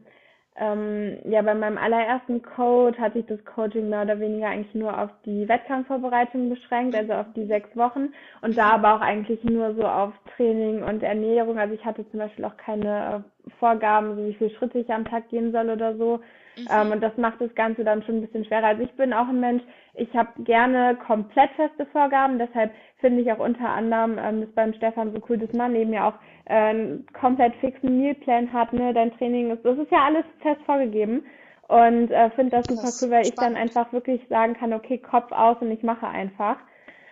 [0.56, 4.96] ähm, ja, bei meinem allerersten Code hatte ich das Coaching mehr oder weniger eigentlich nur
[4.96, 9.74] auf die Wettkampfvorbereitung beschränkt, also auf die sechs Wochen und da aber auch eigentlich nur
[9.74, 11.58] so auf Training und Ernährung.
[11.58, 15.06] Also ich hatte zum Beispiel auch keine äh, Vorgaben, so wie viele Schritte ich am
[15.06, 16.20] Tag gehen soll oder so.
[16.60, 16.68] Mhm.
[16.70, 18.66] Ähm, und das macht das Ganze dann schon ein bisschen schwerer.
[18.68, 19.62] Also ich bin auch ein Mensch,
[19.94, 24.74] ich habe gerne komplett feste Vorgaben, deshalb finde ich auch unter anderem ähm, ist beim
[24.74, 26.14] Stefan so cool, dass man eben ja auch
[26.46, 30.60] äh, einen komplett fixen Mealplan hat, ne, dein Training ist, das ist ja alles fest
[30.66, 31.24] vorgegeben
[31.68, 35.30] und äh, finde das super cool, weil ich dann einfach wirklich sagen kann, okay, Kopf
[35.30, 36.56] aus und ich mache einfach.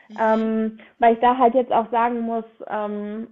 [0.08, 0.16] Mhm.
[0.20, 3.28] Ähm, weil ich da halt jetzt auch sagen muss, ähm,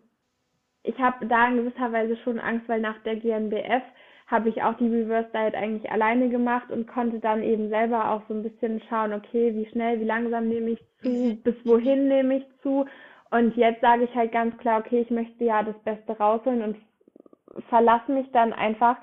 [0.84, 3.82] ich habe da in gewisser Weise schon Angst, weil nach der GNBF
[4.26, 8.22] habe ich auch die Reverse Diet eigentlich alleine gemacht und konnte dann eben selber auch
[8.28, 11.42] so ein bisschen schauen, okay, wie schnell, wie langsam nehme ich zu, mhm.
[11.42, 12.86] bis wohin nehme ich zu.
[13.30, 16.76] Und jetzt sage ich halt ganz klar, okay, ich möchte ja das Beste rausholen und
[17.68, 18.96] verlasse mich dann einfach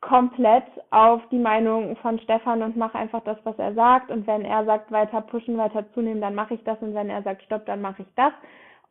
[0.00, 4.10] komplett auf die Meinung von Stefan und mache einfach das, was er sagt.
[4.10, 6.78] Und wenn er sagt, weiter pushen, weiter zunehmen, dann mache ich das.
[6.80, 8.32] Und wenn er sagt, stopp, dann mache ich das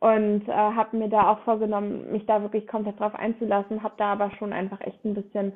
[0.00, 4.12] und äh, habe mir da auch vorgenommen, mich da wirklich komplett drauf einzulassen, habe da
[4.12, 5.52] aber schon einfach echt ein bisschen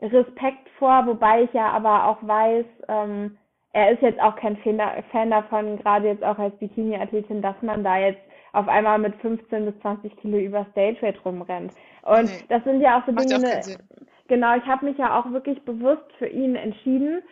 [0.00, 3.38] Respekt vor, wobei ich ja aber auch weiß, ähm,
[3.72, 7.98] er ist jetzt auch kein Fan davon, gerade jetzt auch als Bikini-Athletin, dass man da
[7.98, 8.20] jetzt
[8.52, 11.72] auf einmal mit 15 bis 20 Kilo über Stage Weight rumrennt.
[12.02, 12.44] Und nee.
[12.48, 16.06] das sind ja auch so Dinge, auch genau, ich habe mich ja auch wirklich bewusst
[16.18, 17.22] für ihn entschieden,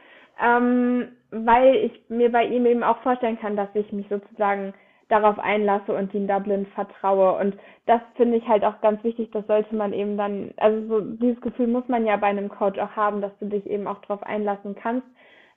[0.43, 4.75] ähm, weil ich mir bei ihm eben auch vorstellen kann, dass ich mich sozusagen
[5.13, 7.39] darauf einlasse und in Dublin vertraue.
[7.39, 11.01] Und das finde ich halt auch ganz wichtig, das sollte man eben dann, also so
[11.01, 14.01] dieses Gefühl muss man ja bei einem Coach auch haben, dass du dich eben auch
[14.01, 15.07] darauf einlassen kannst.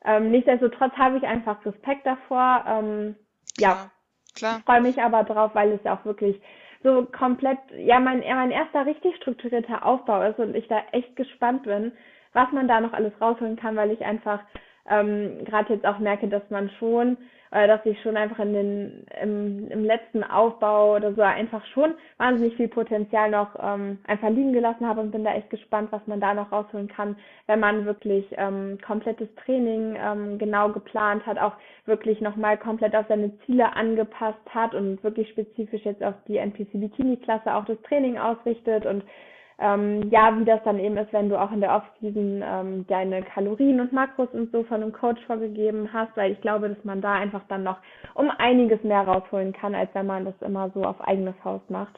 [0.04, 2.66] Ähm, nichtsdestotrotz habe ich einfach Respekt davor.
[2.68, 3.16] Ähm,
[3.58, 3.90] ja,
[4.36, 4.58] klar.
[4.60, 6.40] Ich freue mich aber drauf, weil es ja auch wirklich
[6.84, 11.64] so komplett, ja, mein, mein erster richtig strukturierter Aufbau ist und ich da echt gespannt
[11.64, 11.94] bin,
[12.34, 14.42] was man da noch alles rausholen kann, weil ich einfach
[14.90, 17.18] ähm, gerade jetzt auch merke, dass man schon
[17.56, 21.94] äh, dass ich schon einfach in den im, im letzten Aufbau oder so einfach schon
[22.18, 26.06] wahnsinnig viel Potenzial noch ähm, einfach liegen gelassen habe und bin da echt gespannt, was
[26.06, 27.16] man da noch rausholen kann,
[27.48, 31.54] wenn man wirklich ähm, komplettes Training ähm, genau geplant hat, auch
[31.86, 36.74] wirklich nochmal komplett auf seine Ziele angepasst hat und wirklich spezifisch jetzt auf die NPC
[36.74, 39.02] Bikini Klasse auch das Training ausrichtet und
[39.58, 43.24] ähm, ja, wie das dann eben ist, wenn du auch in der Off-Season ähm, deine
[43.24, 47.02] Kalorien und Makros und so von einem Coach vorgegeben hast, weil ich glaube, dass man
[47.02, 47.78] da einfach dann noch
[48.16, 51.98] um einiges mehr rausholen kann, als wenn man das immer so auf eigene Faust macht.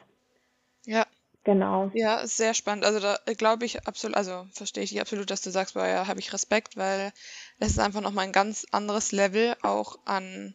[0.86, 1.04] Ja.
[1.44, 1.90] Genau.
[1.94, 2.84] Ja, sehr spannend.
[2.84, 6.06] Also da glaube ich absolut, also verstehe ich dich absolut, dass du sagst, boah, ja,
[6.06, 7.10] habe ich Respekt, weil
[7.58, 10.54] das ist einfach nochmal ein ganz anderes Level auch an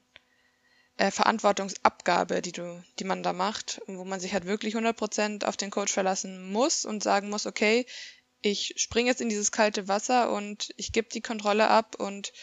[0.98, 5.58] äh, Verantwortungsabgabe, die du, die man da macht, wo man sich halt wirklich 100% auf
[5.58, 7.86] den Coach verlassen muss und sagen muss, okay,
[8.42, 12.34] ich springe jetzt in dieses kalte Wasser und ich gebe die Kontrolle ab und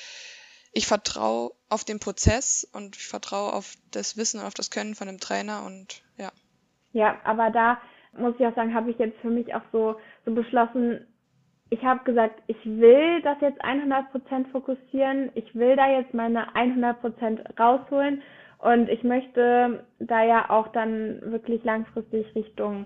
[0.72, 4.94] ich vertraue auf den Prozess und ich vertraue auf das Wissen und auf das Können
[4.94, 6.30] von dem Trainer und ja.
[6.92, 7.80] Ja, aber da
[8.12, 11.06] muss ich auch sagen, habe ich jetzt für mich auch so, so beschlossen,
[11.70, 17.58] ich habe gesagt, ich will das jetzt 100% fokussieren, ich will da jetzt meine 100%
[17.58, 18.22] rausholen.
[18.58, 22.84] Und ich möchte da ja auch dann wirklich langfristig Richtung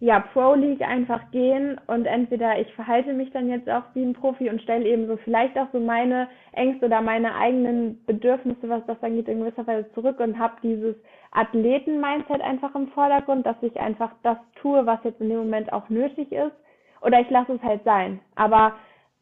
[0.00, 1.78] ja, Pro League einfach gehen.
[1.86, 5.16] Und entweder ich verhalte mich dann jetzt auch wie ein Profi und stelle eben so
[5.18, 9.92] vielleicht auch so meine Ängste oder meine eigenen Bedürfnisse, was das angeht, in gewisser Weise
[9.92, 10.96] zurück und habe dieses
[11.32, 15.88] Athleten-Mindset einfach im Vordergrund, dass ich einfach das tue, was jetzt in dem Moment auch
[15.88, 16.56] nötig ist
[17.00, 18.20] oder ich lasse es halt sein.
[18.34, 18.74] Aber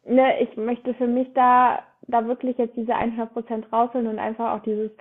[0.05, 4.63] ne, ich möchte für mich da, da wirklich jetzt diese 100% rausholen und einfach auch
[4.63, 4.91] dieses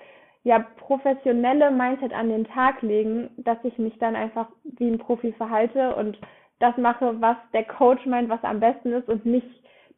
[0.44, 5.32] ja, professionelle Mindset an den Tag legen, dass ich mich dann einfach wie ein Profi
[5.32, 6.18] verhalte und
[6.60, 9.48] das mache, was der Coach meint, was am besten ist und nicht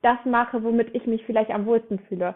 [0.03, 2.35] das mache, womit ich mich vielleicht am wohlsten fühle.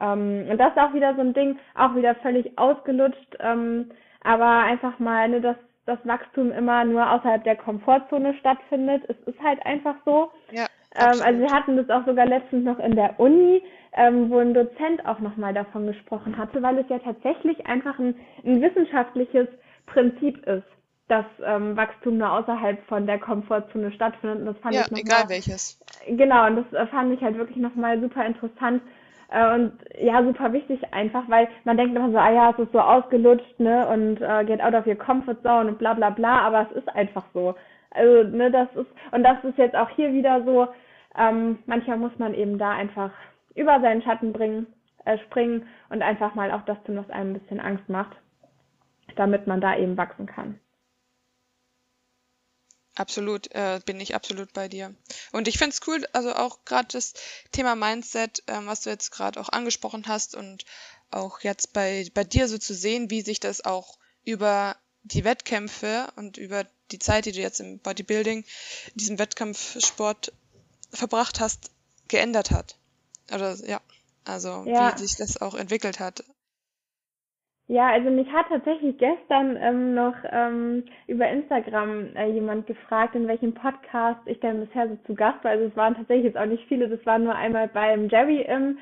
[0.00, 3.90] Ähm, und das ist auch wieder so ein Ding, auch wieder völlig ausgelutscht, ähm,
[4.22, 9.02] aber einfach mal, ne, dass das Wachstum immer nur außerhalb der Komfortzone stattfindet.
[9.08, 10.30] Es ist halt einfach so.
[10.50, 13.62] Ja, ähm, also wir hatten das auch sogar letztens noch in der Uni,
[13.94, 18.14] ähm, wo ein Dozent auch nochmal davon gesprochen hatte, weil es ja tatsächlich einfach ein,
[18.44, 19.48] ein wissenschaftliches
[19.86, 20.66] Prinzip ist,
[21.08, 24.40] dass ähm, Wachstum nur außerhalb von der Komfortzone stattfindet.
[24.40, 25.80] Und das fand ja, ich noch egal mal, welches.
[26.06, 28.82] Genau, und das äh, fand ich halt wirklich nochmal super interessant
[29.32, 32.80] und ja, super wichtig einfach, weil man denkt immer so, ah ja, es ist so
[32.80, 36.68] ausgelutscht, ne, und äh, get out of your comfort zone und bla bla bla, aber
[36.70, 37.54] es ist einfach so.
[37.90, 40.68] Also, ne, das ist, und das ist jetzt auch hier wieder so,
[41.18, 43.10] ähm, manchmal muss man eben da einfach
[43.54, 44.66] über seinen Schatten bringen,
[45.04, 48.16] äh, springen und einfach mal auch das tun, was einem ein bisschen Angst macht,
[49.16, 50.58] damit man da eben wachsen kann.
[52.94, 54.94] Absolut, äh, bin ich absolut bei dir.
[55.32, 57.14] Und ich finde es cool, also auch gerade das
[57.50, 60.64] Thema Mindset, ähm, was du jetzt gerade auch angesprochen hast und
[61.10, 66.12] auch jetzt bei, bei dir so zu sehen, wie sich das auch über die Wettkämpfe
[66.16, 70.32] und über die Zeit, die du jetzt im Bodybuilding, in diesem Wettkampfsport
[70.92, 71.70] verbracht hast,
[72.08, 72.76] geändert hat.
[73.32, 73.80] Oder ja,
[74.24, 74.94] also Ja.
[74.94, 76.24] wie sich das auch entwickelt hat.
[77.68, 83.28] Ja, also mich hat tatsächlich gestern ähm, noch ähm, über Instagram äh, jemand gefragt, in
[83.28, 85.52] welchem Podcast ich denn bisher so zu Gast war.
[85.52, 88.78] Also es waren tatsächlich jetzt auch nicht viele, das war nur einmal beim Jerry im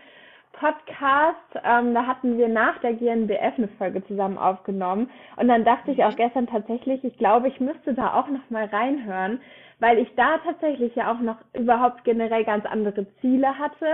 [0.53, 1.37] Podcast.
[1.63, 5.11] Ähm, da hatten wir nach der GNBF eine Folge zusammen aufgenommen.
[5.37, 6.17] Und dann dachte ich auch Mhm.
[6.17, 9.41] gestern tatsächlich, ich glaube, ich müsste da auch noch mal reinhören,
[9.79, 13.87] weil ich da tatsächlich ja auch noch überhaupt generell ganz andere Ziele hatte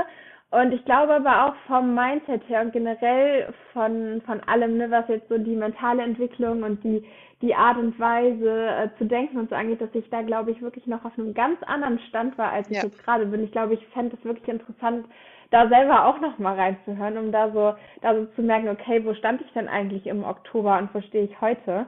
[0.50, 5.09] und ich glaube aber auch vom Mindset her und generell von, von allem, ne, was
[5.09, 7.04] jetzt so die mentale Entwicklung und die,
[7.42, 10.62] die Art und Weise äh, zu denken und so angeht, dass ich da, glaube ich,
[10.62, 12.85] wirklich noch auf einem ganz anderen Stand war, als ich Ja.
[12.85, 13.42] jetzt gerade bin.
[13.44, 15.06] Ich glaube, ich fände es wirklich interessant,
[15.50, 19.14] da selber auch noch mal reinzuhören, um da so, da so zu merken, okay, wo
[19.14, 21.87] stand ich denn eigentlich im Oktober und wo stehe ich heute?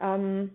[0.00, 0.50] Ähm,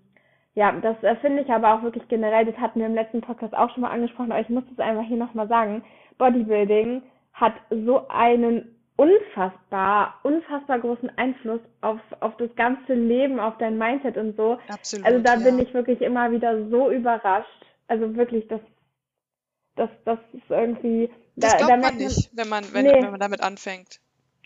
[0.56, 3.56] ja, das äh, finde ich aber auch wirklich generell, das hatten wir im letzten Podcast
[3.56, 5.84] auch schon mal angesprochen, aber ich muss das einfach hier nochmal sagen.
[6.18, 7.02] Bodybuilding
[7.40, 14.18] hat so einen unfassbar, unfassbar großen Einfluss auf, auf das ganze Leben, auf dein Mindset
[14.18, 14.58] und so.
[14.68, 15.64] Absolut, Also da bin ja.
[15.64, 17.66] ich wirklich immer wieder so überrascht.
[17.88, 18.60] Also wirklich, das,
[19.78, 22.94] das, das ist irgendwie, Das da, da glaubt merkt man, nicht, wenn man, wenn, nee,
[22.94, 24.02] wenn man damit anfängt.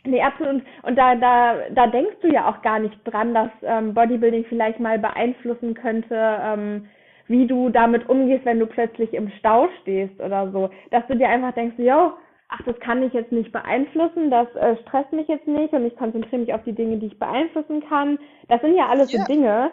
[0.06, 0.56] Nee, absolut.
[0.56, 4.46] Und, und da, da, da denkst du ja auch gar nicht dran, dass ähm, Bodybuilding
[4.50, 6.88] vielleicht mal beeinflussen könnte, ähm,
[7.28, 10.70] wie du damit umgehst, wenn du plötzlich im Stau stehst oder so.
[10.92, 12.14] Dass du dir einfach denkst, yo,
[12.54, 15.96] ach, das kann ich jetzt nicht beeinflussen, das äh, stresst mich jetzt nicht und ich
[15.96, 18.20] konzentriere mich auf die Dinge, die ich beeinflussen kann.
[18.48, 19.72] Das sind ja alles so Ja, Dinge.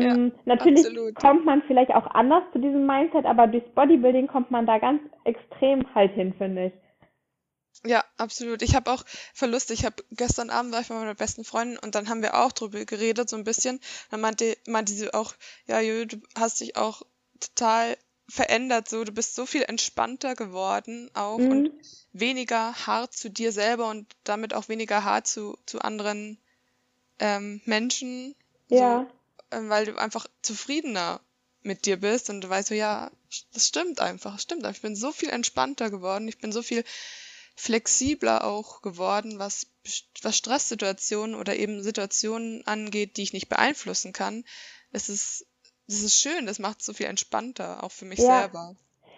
[0.00, 1.14] ja, Ähm, natürlich absolut.
[1.14, 5.00] kommt man vielleicht auch anders zu diesem Mindset, aber durchs Bodybuilding kommt man da ganz
[5.24, 6.72] extrem halt hin, finde ich.
[7.84, 8.62] Ja, absolut.
[8.62, 9.72] Ich habe auch Verluste.
[9.72, 12.52] Ich habe gestern Abend war ich bei meiner besten Freundin und dann haben wir auch
[12.52, 13.80] drüber geredet, so ein bisschen.
[14.10, 15.34] Dann meinte, meinte sie auch,
[15.66, 17.02] ja, Jö, du hast dich auch
[17.40, 17.96] total
[18.28, 21.80] verändert, so, du bist so viel entspannter geworden auch und Mhm.
[22.12, 26.38] weniger hart zu dir selber und damit auch weniger hart zu, zu anderen
[27.18, 28.34] ähm, Menschen,
[28.68, 29.06] so, Ja.
[29.50, 31.20] ähm, weil du einfach zufriedener
[31.62, 33.10] mit dir bist und du weißt so, ja,
[33.52, 34.78] Das stimmt einfach, das stimmt einfach.
[34.78, 36.28] Ich bin so viel entspannter geworden.
[36.28, 36.84] Ich bin so viel
[37.56, 39.66] flexibler auch geworden, was,
[40.22, 44.44] was Stresssituationen oder eben Situationen angeht, die ich nicht beeinflussen kann.
[44.92, 45.46] Es ist,
[45.88, 48.40] das ist schön, das macht es so viel entspannter, auch für mich Ja.
[48.42, 48.74] selber.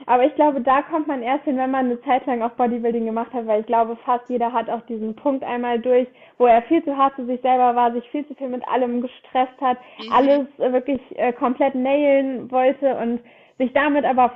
[0.07, 3.05] Aber ich glaube, da kommt man erst hin, wenn man eine Zeit lang auch Bodybuilding
[3.05, 6.07] gemacht hat, weil ich glaube, fast jeder hat auch diesen Punkt einmal durch,
[6.39, 9.03] wo er viel zu hart zu sich selber war, sich viel zu viel mit allem
[9.03, 10.13] gestresst hat, Mhm.
[10.13, 13.21] alles äh, wirklich äh, komplett nailen wollte und
[13.59, 14.33] sich damit aber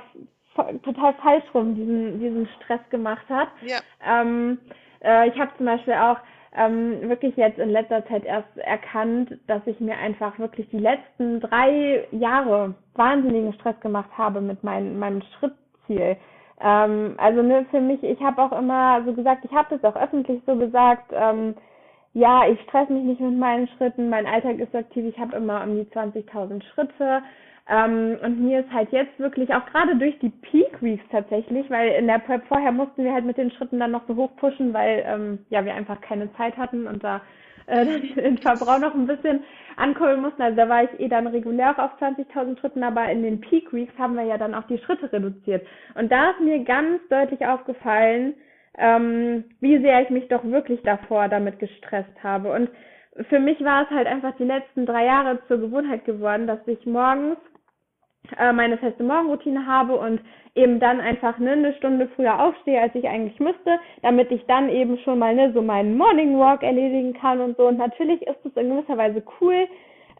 [0.83, 3.47] total falsch rum diesen, diesen Stress gemacht hat.
[3.65, 4.59] Ja, Ähm,
[5.01, 6.17] äh, ich habe zum Beispiel auch
[6.55, 11.39] ähm, wirklich jetzt in letzter Zeit erst erkannt, dass ich mir einfach wirklich die letzten
[11.39, 16.17] drei Jahre wahnsinnigen Stress gemacht habe mit mein, meinem Schrittziel.
[16.61, 19.99] Ähm, also ne, für mich, ich habe auch immer so gesagt, ich habe das auch
[19.99, 21.55] öffentlich so gesagt, ähm,
[22.13, 25.63] ja, ich stress mich nicht mit meinen Schritten, mein Alltag ist aktiv, ich habe immer
[25.63, 27.23] um die 20.000 Schritte.
[27.69, 31.91] Ähm, und mir ist halt jetzt wirklich, auch gerade durch die Peak Weeks tatsächlich, weil
[31.93, 34.73] in der Prep vorher mussten wir halt mit den Schritten dann noch so hoch pushen,
[34.73, 37.21] weil ähm, ja wir einfach keine Zeit hatten und da
[37.67, 39.43] äh, den Verbrauch noch ein bisschen
[39.77, 40.41] ankurbeln mussten.
[40.41, 43.71] Also da war ich eh dann regulär auch auf 20.000 Schritten, aber in den Peak
[43.71, 45.65] Weeks haben wir ja dann auch die Schritte reduziert.
[45.95, 48.33] Und da ist mir ganz deutlich aufgefallen,
[48.77, 52.51] ähm, wie sehr ich mich doch wirklich davor damit gestresst habe.
[52.51, 52.69] Und
[53.29, 56.85] für mich war es halt einfach die letzten drei Jahre zur Gewohnheit geworden, dass ich
[56.85, 57.37] morgens
[58.39, 60.21] äh, meine feste Morgenroutine habe und
[60.55, 64.69] eben dann einfach ne, eine Stunde früher aufstehe, als ich eigentlich müsste, damit ich dann
[64.69, 67.67] eben schon mal ne, so meinen Morning Walk erledigen kann und so.
[67.67, 69.67] Und natürlich ist es in gewisser Weise cool,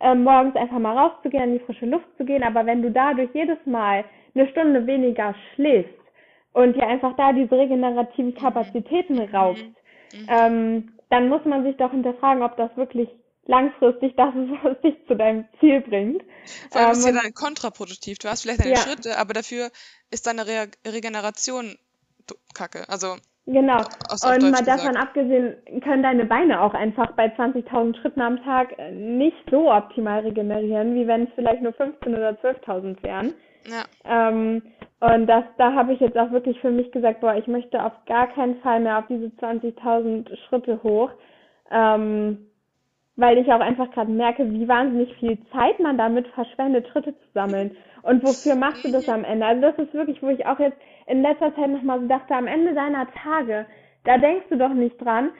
[0.02, 3.30] äh, morgens einfach mal rauszugehen, in die frische Luft zu gehen, aber wenn du dadurch
[3.34, 4.04] jedes Mal
[4.36, 5.94] eine Stunde weniger schläfst
[6.54, 9.64] und dir einfach da diese regenerativen Kapazitäten raubst,
[10.14, 10.28] Mhm.
[10.30, 13.10] ähm, dann muss man sich doch hinterfragen, ob das wirklich
[13.46, 16.24] langfristig das ist, was dich zu deinem Ziel bringt.
[16.72, 18.20] Vor allem ist es ja Ähm, dann kontraproduktiv.
[18.20, 19.70] Du hast vielleicht deine ja, Schritte, aber dafür
[20.12, 21.78] ist deine Re Regeneration
[22.54, 22.88] kacke.
[22.88, 23.82] Also genau.
[24.10, 28.78] aus Und mal davon abgesehen, können deine Beine auch einfach bei 20.000 Schritten am Tag
[28.92, 33.34] nicht so optimal regenerieren, wie wenn es vielleicht nur 15.000 oder 12.000 wären.
[33.66, 34.62] Ja, Ähm,
[35.00, 37.94] und das, da habe ich jetzt auch wirklich für mich gesagt, boah, ich möchte auf
[38.06, 41.12] gar keinen Fall mehr auf diese 20.000 Schritte hoch,
[41.72, 42.50] ähm,
[43.16, 47.26] weil ich auch einfach gerade merke, wie wahnsinnig viel Zeit man damit verschwendet, Schritte zu
[47.34, 47.76] sammeln.
[48.02, 49.46] Und wofür machst du das am Ende?
[49.46, 52.48] Also das ist wirklich, wo ich auch jetzt in letzter Zeit nochmal so dachte, am
[52.48, 53.66] Ende deiner Tage,
[54.04, 55.32] da denkst du doch nicht dran,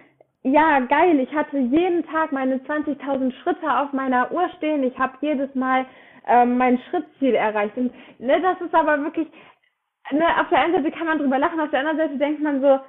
[0.44, 5.14] ja, geil, ich hatte jeden Tag meine 20.000 Schritte auf meiner Uhr stehen, ich habe
[5.22, 5.86] jedes Mal
[6.28, 7.78] ähm, mein Schrittziel erreicht.
[7.78, 9.28] Und ne, das ist aber wirklich,
[10.12, 12.62] ne, auf der einen Seite kann man drüber lachen, auf der anderen Seite denkt man
[12.62, 12.80] so,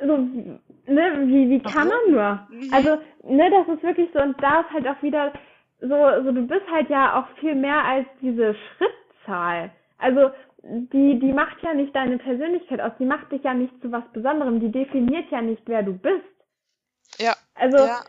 [0.00, 2.48] so, ne, wie, wie kann man nur?
[2.72, 5.32] Also, ne, das ist wirklich so, und da ist halt auch wieder
[5.80, 5.88] so,
[6.24, 9.70] so, du bist halt ja auch viel mehr als diese Schrittzahl.
[9.98, 10.30] Also,
[10.62, 14.04] die, die macht ja nicht deine Persönlichkeit aus, die macht dich ja nicht zu was
[14.12, 16.24] Besonderem, die definiert ja nicht, wer du bist.
[17.18, 18.00] Ja, Also, ja,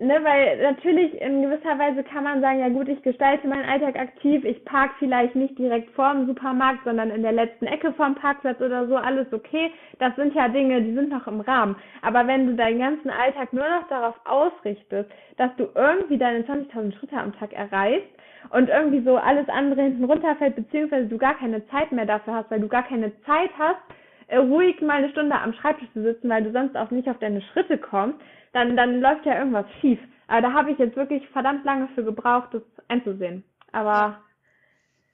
[0.00, 3.98] Ne, weil natürlich in gewisser Weise kann man sagen, ja gut, ich gestalte meinen Alltag
[3.98, 8.60] aktiv, ich park vielleicht nicht direkt vorm Supermarkt, sondern in der letzten Ecke vom Parkplatz
[8.60, 9.72] oder so, alles okay.
[9.98, 11.74] Das sind ja Dinge, die sind noch im Rahmen.
[12.02, 16.96] Aber wenn du deinen ganzen Alltag nur noch darauf ausrichtest, dass du irgendwie deine 20.000
[16.96, 18.08] Schritte am Tag erreichst
[18.50, 22.52] und irgendwie so alles andere hinten runterfällt, beziehungsweise du gar keine Zeit mehr dafür hast,
[22.52, 23.80] weil du gar keine Zeit hast,
[24.28, 27.18] äh, ruhig mal eine Stunde am Schreibtisch zu sitzen, weil du sonst auch nicht auf
[27.18, 28.20] deine Schritte kommst,
[28.52, 29.98] dann, dann läuft ja irgendwas schief.
[30.26, 33.44] Aber da habe ich jetzt wirklich verdammt lange für gebraucht, das einzusehen.
[33.72, 34.22] Aber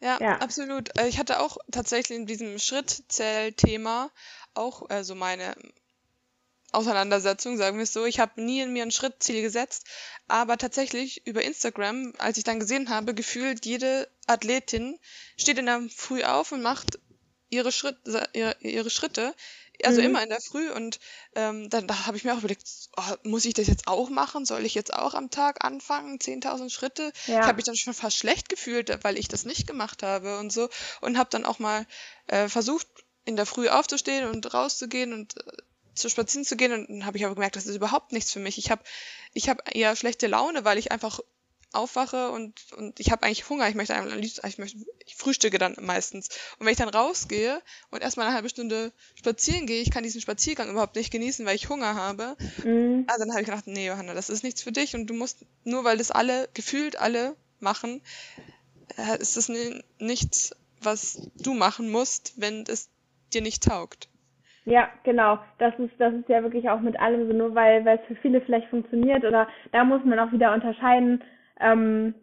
[0.01, 0.39] Ja, ja.
[0.39, 0.97] absolut.
[0.99, 4.11] Äh, Ich hatte auch tatsächlich in diesem Schrittzählthema
[4.55, 5.55] auch äh, so meine
[6.73, 8.05] Auseinandersetzung, sagen wir es so.
[8.05, 9.87] Ich habe nie in mir ein Schrittziel gesetzt,
[10.27, 14.99] aber tatsächlich über Instagram, als ich dann gesehen habe, gefühlt jede Athletin
[15.37, 16.99] steht in der Früh auf und macht
[17.49, 17.97] ihre Schritt,
[18.33, 19.35] ihre, ihre Schritte,
[19.85, 20.01] also Mhm.
[20.01, 21.01] immer in der Früh und
[21.35, 22.65] ähm, dann da habe ich mir auch überlegt,
[22.97, 24.45] oh, muss ich das jetzt auch machen?
[24.47, 26.21] Soll ich jetzt auch am Tag anfangen?
[26.21, 27.13] 10.000 Schritte?
[27.41, 27.57] Ich habe Ja.
[27.57, 30.69] mich dann schon fast schlecht gefühlt, weil ich das nicht gemacht habe und so
[31.01, 31.87] und habe dann auch mal
[32.29, 32.87] äh, versucht,
[33.25, 35.53] in der Früh aufzustehen und rauszugehen und äh,
[35.95, 38.41] zu spazieren zu gehen und dann habe ich aber gemerkt, das ist überhaupt nichts für
[38.41, 38.59] mich.
[38.59, 38.83] Ich habe
[39.33, 41.21] ich habe eher schlechte Laune, weil ich einfach
[41.75, 43.69] aufwache und, und ich habe eigentlich Hunger.
[43.69, 46.29] Ich möchte am liebsten, ich möchte, ich frühstücke dann meistens.
[46.59, 50.21] Und wenn ich dann rausgehe und erstmal eine halbe Stunde spazieren gehe, ich kann diesen
[50.21, 52.37] Spaziergang überhaupt nicht genießen, weil ich Hunger habe.
[52.65, 53.05] Mhm.
[53.07, 55.45] Also dann habe ich gedacht, nee, Johanna, das ist nichts für dich und du musst,
[55.65, 58.01] nur weil das alle, gefühlt alle machen,
[58.97, 62.89] äh, ist das ni- nichts, was du machen musst, wenn es
[63.33, 64.09] dir nicht taugt.
[64.67, 65.39] Ja, genau.
[65.59, 68.17] Das ist, das ist ja wirklich auch mit allem so, nur weil, weil es für
[68.23, 71.23] viele vielleicht funktioniert oder da muss man auch wieder unterscheiden,
[71.65, 72.15] ähm,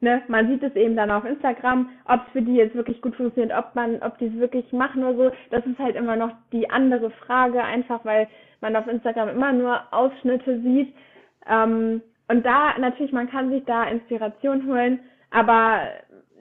[0.00, 3.16] ne, man sieht es eben dann auf Instagram, ob es für die jetzt wirklich gut
[3.16, 6.32] funktioniert, ob man, ob die es wirklich machen oder so, das ist halt immer noch
[6.52, 8.28] die andere Frage, einfach weil
[8.60, 10.94] man auf Instagram immer nur Ausschnitte sieht.
[11.48, 15.82] Ähm, und da natürlich, man kann sich da Inspiration holen, aber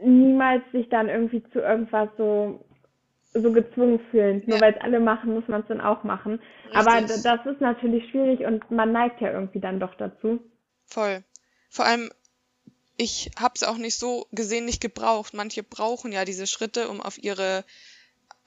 [0.04, 2.64] niemals sich dann irgendwie zu irgendwas so
[3.34, 4.42] so gezwungen fühlen.
[4.46, 6.40] Nur weil es alle machen, muss man es dann auch machen.
[6.66, 6.78] Richtig.
[6.78, 10.40] Aber das ist natürlich schwierig und man neigt ja irgendwie dann doch dazu.
[10.88, 11.24] Voll.
[11.70, 12.10] Vor allem,
[12.98, 15.34] ich habe es auch nicht so gesehen, nicht gebraucht.
[15.34, 17.64] Manche brauchen ja diese Schritte, um auf ihre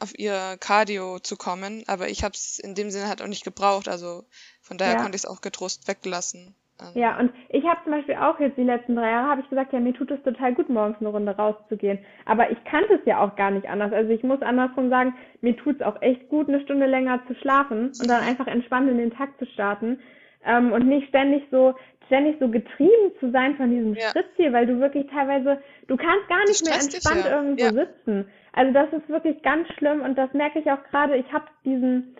[0.02, 3.44] auf ihr Cardio zu kommen, aber ich habe es in dem Sinne halt auch nicht
[3.44, 3.86] gebraucht.
[3.86, 4.24] Also
[4.62, 5.02] von daher ja.
[5.02, 6.54] konnte ich es auch getrost weglassen.
[6.80, 7.00] Ähm.
[7.00, 9.74] Ja, und ich habe zum Beispiel auch jetzt die letzten drei Jahre, habe ich gesagt,
[9.74, 11.98] ja, mir tut es total gut, morgens eine Runde rauszugehen.
[12.24, 13.92] Aber ich kannte es ja auch gar nicht anders.
[13.92, 17.34] Also ich muss andersrum sagen, mir tut es auch echt gut, eine Stunde länger zu
[17.34, 20.00] schlafen und dann einfach entspannt in den Tag zu starten.
[20.44, 21.74] Ähm, und nicht ständig so
[22.10, 24.10] ständig so getrieben zu sein von diesem ja.
[24.10, 27.36] Schrittziel, weil du wirklich teilweise, du kannst gar nicht mehr entspannt ja.
[27.36, 27.72] irgendwo ja.
[27.72, 28.28] sitzen.
[28.52, 31.16] Also das ist wirklich ganz schlimm und das merke ich auch gerade.
[31.16, 32.16] Ich habe diesen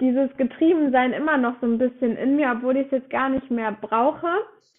[0.00, 3.50] dieses Getriebensein immer noch so ein bisschen in mir, obwohl ich es jetzt gar nicht
[3.50, 4.28] mehr brauche.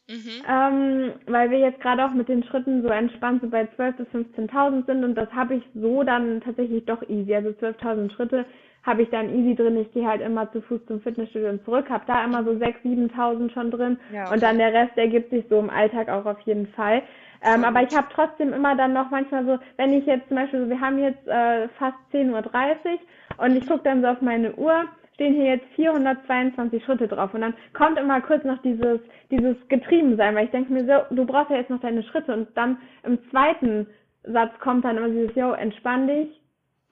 [0.10, 0.42] Mhm.
[0.50, 4.08] Ähm, weil wir jetzt gerade auch mit den Schritten so entspannt so bei 12.000 bis
[4.08, 7.36] 15.000 sind und das habe ich so dann tatsächlich doch easy.
[7.36, 8.46] Also 12.000 Schritte
[8.84, 9.76] habe ich dann easy drin.
[9.76, 13.12] Ich gehe halt immer zu Fuß zum Fitnessstudio und zurück, habe da immer so 6.000,
[13.12, 14.34] 7.000 schon drin ja, okay.
[14.36, 17.02] und dann der Rest ergibt sich so im Alltag auch auf jeden Fall.
[17.44, 20.64] Ähm, aber ich habe trotzdem immer dann noch manchmal so, wenn ich jetzt zum Beispiel,
[20.64, 24.54] so, wir haben jetzt äh, fast 10.30 Uhr und ich gucke dann so auf meine
[24.56, 24.86] Uhr
[25.18, 27.34] stehen hier jetzt 422 Schritte drauf.
[27.34, 29.00] Und dann kommt immer kurz noch dieses,
[29.32, 32.34] dieses Getriebensein, weil ich denke mir so, du brauchst ja jetzt noch deine Schritte.
[32.34, 33.88] Und dann im zweiten
[34.24, 36.30] Satz kommt dann immer dieses, yo, entspann dich,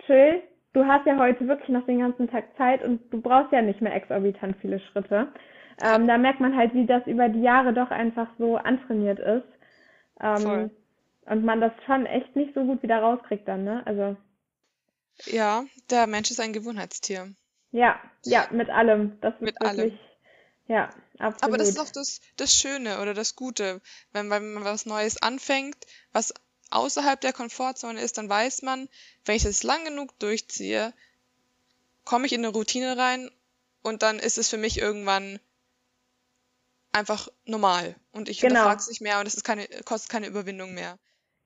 [0.07, 0.41] chill.
[0.73, 3.79] Du hast ja heute wirklich noch den ganzen Tag Zeit und du brauchst ja nicht
[3.79, 5.27] mehr exorbitant viele Schritte.
[5.83, 9.47] Ähm, da merkt man halt, wie das über die Jahre doch einfach so antrainiert ist.
[10.19, 10.71] Ähm,
[11.27, 13.83] und man das schon echt nicht so gut wieder rauskriegt dann, ne?
[13.85, 14.17] Also.
[15.25, 17.33] Ja, der Mensch ist ein Gewohnheitstier.
[17.75, 19.19] Ja, ja, mit allem.
[19.19, 19.99] Das ist mit wirklich, allem.
[20.67, 21.43] Ja, absolut.
[21.43, 23.81] Aber das ist auch das, das Schöne oder das Gute,
[24.13, 25.75] wenn, wenn man was Neues anfängt,
[26.13, 26.33] was
[26.71, 28.87] außerhalb der Komfortzone ist, dann weiß man,
[29.25, 30.93] wenn ich das lang genug durchziehe,
[32.05, 33.29] komme ich in eine Routine rein
[33.83, 35.39] und dann ist es für mich irgendwann
[36.93, 38.71] einfach normal und ich genau.
[38.71, 40.97] es nicht mehr und es ist keine, kostet keine Überwindung mehr.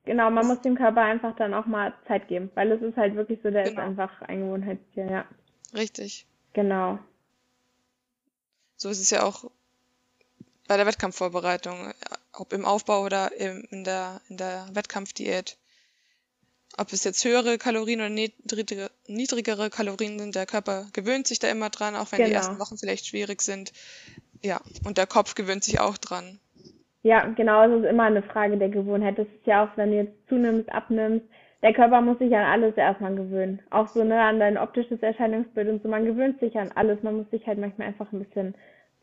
[0.05, 3.15] Genau, man muss dem Körper einfach dann auch mal Zeit geben, weil es ist halt
[3.15, 3.81] wirklich so, der genau.
[3.81, 5.25] ist einfach ein Gewohnheitstier, ja.
[5.73, 6.25] Richtig.
[6.53, 6.99] Genau.
[8.75, 9.45] So ist es ja auch
[10.67, 11.93] bei der Wettkampfvorbereitung,
[12.33, 15.57] ob im Aufbau oder in der, in der Wettkampfdiät.
[16.77, 21.49] Ob es jetzt höhere Kalorien oder niedrigere, niedrigere Kalorien sind, der Körper gewöhnt sich da
[21.49, 22.29] immer dran, auch wenn genau.
[22.29, 23.73] die ersten Wochen vielleicht schwierig sind.
[24.41, 26.39] Ja, und der Kopf gewöhnt sich auch dran.
[27.01, 29.17] Ja, genau, es ist immer eine Frage der Gewohnheit.
[29.17, 31.25] Das ist ja auch, wenn du jetzt zunimmst, abnimmst,
[31.61, 33.61] der Körper muss sich an alles erstmal gewöhnen.
[33.69, 35.89] Auch so, ne, an dein optisches Erscheinungsbild und so.
[35.89, 37.03] Man gewöhnt sich an alles.
[37.03, 38.55] Man muss sich halt manchmal einfach ein bisschen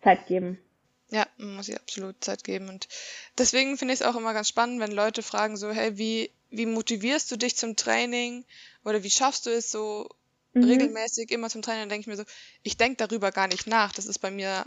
[0.03, 0.59] Zeit geben.
[1.11, 2.69] Ja, man muss sich absolut Zeit geben.
[2.69, 2.89] Und
[3.39, 6.67] deswegen finde ich es auch immer ganz spannend, wenn Leute fragen so, hey, wie, wie
[6.67, 8.45] motivierst du dich zum Training?
[8.85, 10.09] Oder wie schaffst du es so
[10.55, 10.65] mhm.
[10.65, 11.83] regelmäßig immer zum Training?
[11.83, 12.25] Dann denke ich mir so,
[12.63, 13.93] ich denke darüber gar nicht nach.
[13.93, 14.65] Das ist bei mir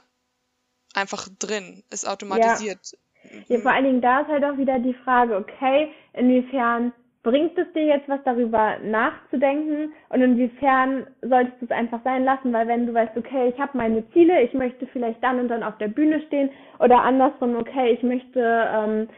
[0.94, 2.80] einfach drin, ist automatisiert.
[3.24, 3.56] Ja.
[3.56, 7.72] ja, vor allen Dingen da ist halt auch wieder die Frage, okay, inwiefern bringt es
[7.74, 12.88] dir jetzt was darüber nachzudenken und inwiefern solltest du es einfach sein lassen, weil wenn
[12.88, 15.89] du weißt, okay, ich habe meine Ziele, ich möchte vielleicht dann und dann auf der
[15.89, 16.49] Bühne stehen
[16.80, 19.09] oder andersrum, okay, ich möchte ähm,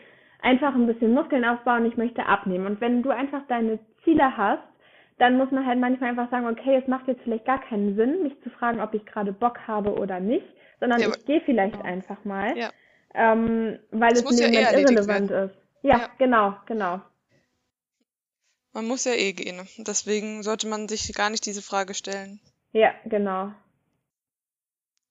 [0.41, 4.63] einfach ein bisschen Muskeln aufbauen, ich möchte abnehmen und wenn du einfach deine Ziele hast,
[5.19, 8.23] dann muss man halt manchmal einfach sagen, okay, es macht jetzt vielleicht gar keinen Sinn,
[8.23, 10.47] mich zu fragen, ob ich gerade Bock habe oder nicht,
[10.79, 11.85] sondern ja, ich gehe vielleicht genau.
[11.85, 12.69] einfach mal, ja.
[13.13, 15.55] ähm, weil das es Moment ja irrelevant ist.
[15.83, 17.01] Ja, ja, genau, genau.
[18.73, 19.67] Man muss ja eh gehen.
[19.77, 22.39] Deswegen sollte man sich gar nicht diese Frage stellen.
[22.71, 23.51] Ja, genau.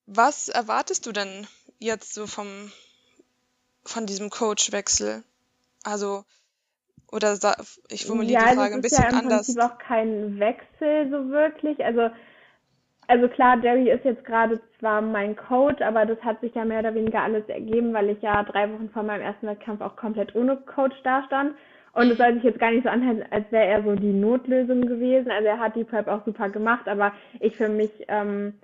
[0.07, 1.47] Was erwartest du denn
[1.79, 2.73] jetzt so vom,
[3.85, 5.23] von diesem Coachwechsel?
[5.85, 6.25] Also,
[7.13, 7.39] oder
[7.89, 9.23] ich formuliere ja, die Frage ein bisschen anders.
[9.23, 11.85] Ja, das ist ja im Prinzip auch kein Wechsel so wirklich.
[11.85, 12.11] Also,
[13.09, 16.81] also klar, Jerry ist jetzt gerade zwar mein Coach, aber das hat sich ja mehr
[16.81, 20.35] oder weniger alles ergeben, weil ich ja drei Wochen vor meinem ersten Wettkampf auch komplett
[20.35, 21.57] ohne Coach dastand.
[21.93, 24.83] Und es soll sich jetzt gar nicht so anhören, als wäre er so die Notlösung
[24.83, 25.31] gewesen.
[25.31, 28.55] Also er hat die Prep auch super gemacht, aber ich für mich, ähm,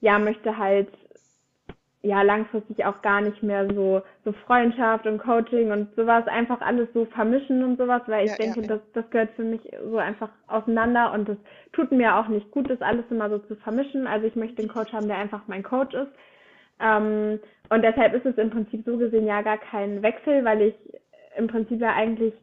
[0.00, 0.88] ja, möchte halt
[2.02, 6.88] ja langfristig auch gar nicht mehr so so Freundschaft und Coaching und sowas einfach alles
[6.94, 8.74] so vermischen und sowas, weil ich ja, denke, ja, ja.
[8.74, 9.60] das das gehört für mich
[9.90, 11.36] so einfach auseinander und das
[11.72, 14.06] tut mir auch nicht gut, das alles immer so zu vermischen.
[14.06, 16.12] Also ich möchte einen Coach haben, der einfach mein Coach ist.
[16.78, 20.74] Ähm, und deshalb ist es im Prinzip so gesehen ja gar kein Wechsel, weil ich
[21.36, 22.34] im Prinzip ja eigentlich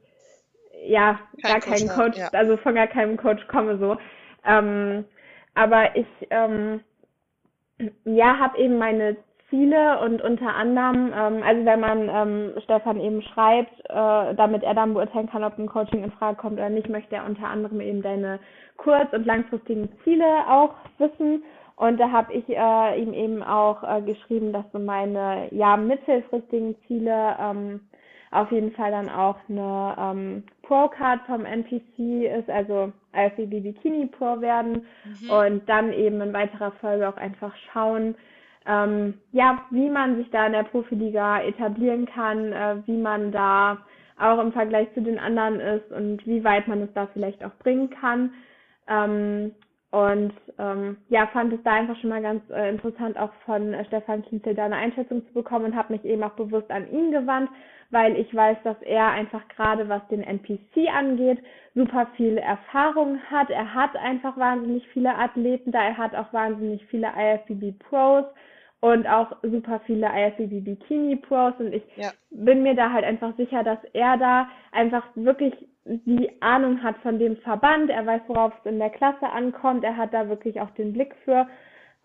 [0.85, 2.29] ja Kein gar keinen Coach, Coach, ja.
[2.33, 3.97] also von gar keinem Coach komme so.
[4.45, 5.05] Ähm,
[5.55, 6.81] aber ich ähm,
[8.05, 9.17] ja habe eben meine
[9.53, 14.73] Ziele und unter anderem, ähm, also wenn man ähm, Stefan eben schreibt, äh, damit er
[14.73, 17.79] dann beurteilen kann, ob ein Coaching in Frage kommt oder nicht, möchte er unter anderem
[17.79, 18.39] eben deine
[18.77, 21.43] kurz- und langfristigen Ziele auch wissen.
[21.75, 26.75] Und da habe ich äh, ihm eben auch äh, geschrieben, dass so meine ja mittelfristigen
[26.87, 27.81] Ziele ähm,
[28.33, 34.41] auf jeden Fall dann auch eine ähm, Pro-Card vom NPC ist, also IFBB Bikini Pro
[34.41, 34.85] werden
[35.21, 35.29] Mhm.
[35.29, 38.15] und dann eben in weiterer Folge auch einfach schauen,
[38.65, 43.77] ähm, ja, wie man sich da in der Profiliga etablieren kann, äh, wie man da
[44.19, 47.53] auch im Vergleich zu den anderen ist und wie weit man es da vielleicht auch
[47.59, 48.31] bringen kann.
[48.87, 49.53] Ähm,
[49.93, 53.85] und ähm, ja, fand es da einfach schon mal ganz äh, interessant, auch von äh,
[53.85, 57.11] Stefan Kienzel da eine Einschätzung zu bekommen und habe mich eben auch bewusst an ihn
[57.11, 57.51] gewandt,
[57.91, 61.37] weil ich weiß, dass er einfach gerade was den NPC angeht,
[61.75, 63.51] super viel Erfahrung hat.
[63.51, 68.25] Er hat einfach wahnsinnig viele Athleten da, er hat auch wahnsinnig viele IFBB Pros
[68.81, 72.09] und auch super viele IFBB Bikini Pros und ich Ja.
[72.31, 75.53] bin mir da halt einfach sicher, dass er da einfach wirklich
[75.85, 77.89] die Ahnung hat von dem Verband.
[77.89, 79.83] Er weiß, worauf es in der Klasse ankommt.
[79.83, 81.47] Er hat da wirklich auch den Blick für.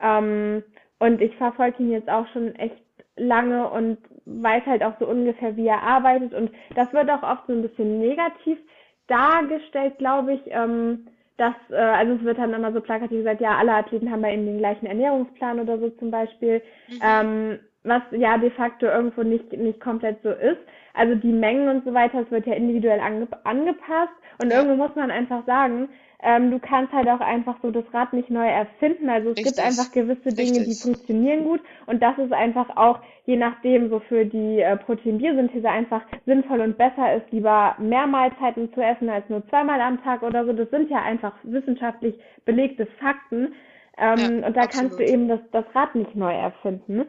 [0.01, 0.63] Ähm,
[0.99, 2.83] und ich verfolge ihn jetzt auch schon echt
[3.17, 6.35] lange und weiß halt auch so ungefähr, wie er arbeitet.
[6.35, 8.59] Und das wird auch oft so ein bisschen negativ
[9.07, 10.41] dargestellt, glaube ich.
[10.47, 11.07] Ähm,
[11.37, 14.35] dass, äh, also es wird dann immer so plakativ gesagt, ja, alle Athleten haben bei
[14.35, 16.61] ihm den gleichen Ernährungsplan oder so zum Beispiel.
[16.89, 17.01] Mhm.
[17.01, 20.59] Ähm, was ja de facto irgendwo nicht, nicht komplett so ist.
[20.99, 24.13] Also die Mengen und so weiter, es wird ja individuell ange angepasst.
[24.41, 25.89] Und irgendwo muss man einfach sagen,
[26.21, 29.09] ähm, du kannst halt auch einfach so das Rad nicht neu erfinden.
[29.09, 29.65] Also es gibt Richtig.
[29.65, 30.83] einfach gewisse Dinge, die Richtig.
[30.83, 31.61] funktionieren gut.
[31.87, 36.77] Und das ist einfach auch, je nachdem, so für die äh, Proteinbiosynthese einfach sinnvoll und
[36.77, 40.53] besser ist, lieber mehr Mahlzeiten zu essen als nur zweimal am Tag oder so.
[40.53, 43.55] Das sind ja einfach wissenschaftlich belegte Fakten.
[43.97, 45.11] Ähm, Ja, und da kannst du absolut.
[45.13, 47.07] eben das, das Rad nicht neu erfinden.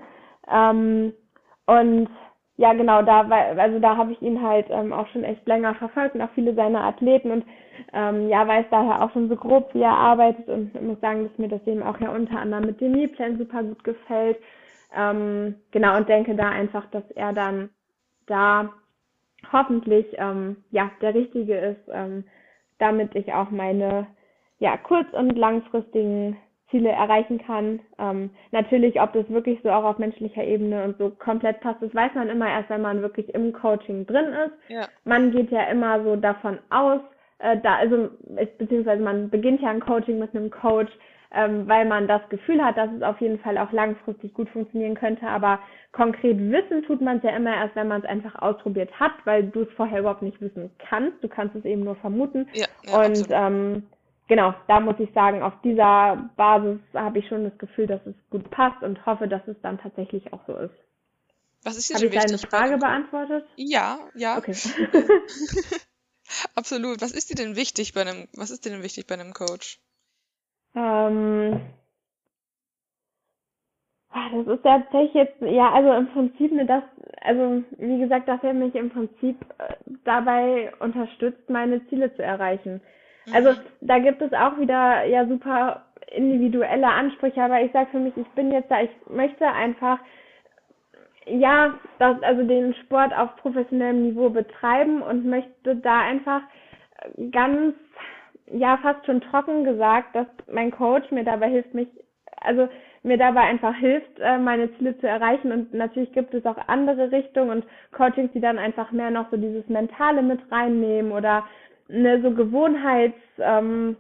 [0.52, 1.14] Ähm,
[1.66, 2.10] und
[2.60, 5.76] ja, genau, da war, also da habe ich ihn halt ähm, auch schon echt länger
[5.76, 7.46] verfolgt und auch viele seiner Athleten und
[7.94, 11.38] ähm, ja, weiß daher auch schon so grob, wie er arbeitet und muss sagen, dass
[11.38, 14.40] mir das eben auch ja unter anderem mit dem Mealplan super gut gefällt.
[14.94, 17.70] Ähm, genau, und denke da einfach, dass er dann
[18.28, 18.74] da
[19.54, 22.26] hoffentlich ähm, ja der Richtige ist, ähm,
[22.78, 24.06] damit ich auch meine
[24.60, 26.36] ja kurz- und langfristigen
[26.70, 27.80] Ziele erreichen kann.
[27.98, 31.94] Ähm, natürlich, ob das wirklich so auch auf menschlicher Ebene und so komplett passt, das
[31.94, 34.54] weiß man immer erst, wenn man wirklich im Coaching drin ist.
[34.70, 34.88] Ja.
[35.04, 37.02] Man geht ja immer so davon aus,
[37.40, 38.10] äh, da, also
[38.58, 40.92] beziehungsweise man beginnt ja ein Coaching mit einem Coach,
[41.32, 44.96] ähm, weil man das Gefühl hat, dass es auf jeden Fall auch langfristig gut funktionieren
[44.96, 45.28] könnte.
[45.28, 45.60] Aber
[45.92, 49.44] konkret wissen tut man es ja immer erst, wenn man es einfach ausprobiert hat, weil
[49.44, 51.24] du es vorher überhaupt nicht wissen kannst.
[51.24, 52.48] Du kannst es eben nur vermuten.
[52.54, 53.28] Ja, ja, Und absolut.
[53.30, 53.84] ähm,
[54.30, 58.16] genau, da muss ich sagen, auf dieser Basis habe ich schon das Gefühl, dass es
[58.30, 60.74] gut passt und hoffe, dass es dann tatsächlich auch so ist.
[61.64, 63.46] Was ist dir Habe ich deine Frage beantwortet?
[63.58, 64.54] Ja, ja, Okay.
[66.56, 67.02] absolut.
[67.02, 69.80] Was ist dir denn wichtig bei einem, was ist dir denn wichtig bei einem Coach?
[70.76, 71.60] Ähm,
[74.12, 76.84] ah, das ist tatsächlich jetzt, ja, also im Prinzip das,
[77.22, 79.74] also wie gesagt, dass er mich im Prinzip äh,
[80.06, 82.80] dabei unterstützt, meine Ziele zu erreichen.
[83.32, 83.58] Also Mhm.
[83.82, 88.28] da gibt es auch wieder ja super individuelle Ansprüche, aber ich sage für mich, ich
[88.30, 90.00] bin jetzt da, ich möchte einfach
[91.26, 96.42] ja, das, also den Sport auf professionellem Niveau betreiben und möchte da einfach
[97.32, 97.76] ganz,
[98.52, 101.88] ja, fast schon trocken gesagt, dass mein Coach mir dabei hilft, mich,
[102.42, 102.68] also
[103.04, 105.52] mir dabei einfach hilft, äh, meine Ziele zu erreichen.
[105.52, 109.38] Und natürlich gibt es auch andere Richtungen und Coachings, die dann einfach mehr noch so
[109.38, 111.46] dieses Mentale mit reinnehmen oder
[111.90, 113.98] ne, so Gewohnheits, ähm,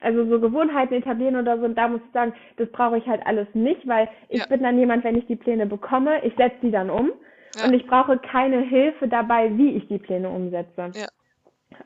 [0.00, 1.64] also so Gewohnheiten etablieren oder so.
[1.64, 4.46] Und da muss ich sagen, das brauche ich halt alles nicht, weil ich Ja.
[4.46, 7.12] bin dann jemand, wenn ich die Pläne bekomme, ich setze die dann um.
[7.56, 7.64] Ja.
[7.66, 10.92] Und ich brauche keine Hilfe dabei, wie ich die Pläne umsetze.
[10.94, 11.08] Ja.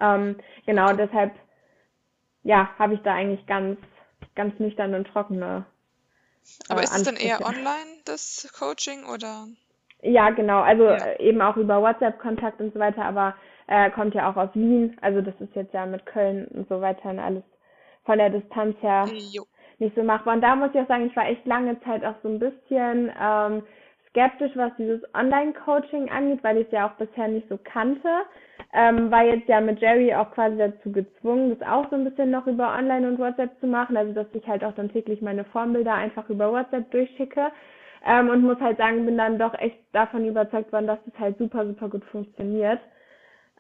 [0.01, 0.36] Ähm,
[0.66, 1.32] genau, deshalb,
[2.42, 3.78] ja, habe ich da eigentlich ganz,
[4.34, 5.64] ganz nüchtern und trockene
[6.68, 7.59] Aber äh, ist es dann eher Ansprüche.
[7.59, 9.49] online, das Coaching, oder?
[10.03, 10.61] Ja, genau.
[10.61, 11.16] Also Ja.
[11.18, 13.34] eben auch über WhatsApp-Kontakt und so weiter, aber
[13.69, 14.97] er kommt ja auch aus Wien.
[15.03, 17.45] Also das ist jetzt ja mit Köln und so weiter und alles
[18.05, 19.45] von der Distanz her Jo.
[19.79, 20.35] nicht so machbar.
[20.35, 23.12] Und da muss ich auch sagen, ich war echt lange Zeit auch so ein bisschen
[23.21, 23.62] ähm,
[24.09, 28.09] skeptisch, was dieses Online-Coaching angeht, weil ich es ja auch bisher nicht so kannte.
[28.73, 32.31] Ähm, war jetzt ja mit Jerry auch quasi dazu gezwungen, das auch so ein bisschen
[32.31, 33.97] noch über Online und WhatsApp zu machen.
[33.99, 37.49] Also dass ich halt auch dann täglich meine Formbilder einfach über WhatsApp durchschicke.
[38.07, 41.37] Ähm, und muss halt sagen, bin dann doch echt davon überzeugt worden, dass es halt
[41.37, 42.81] super, super gut funktioniert.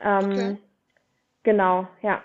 [0.00, 0.58] Ähm, Okay.
[1.42, 2.22] genau, ja.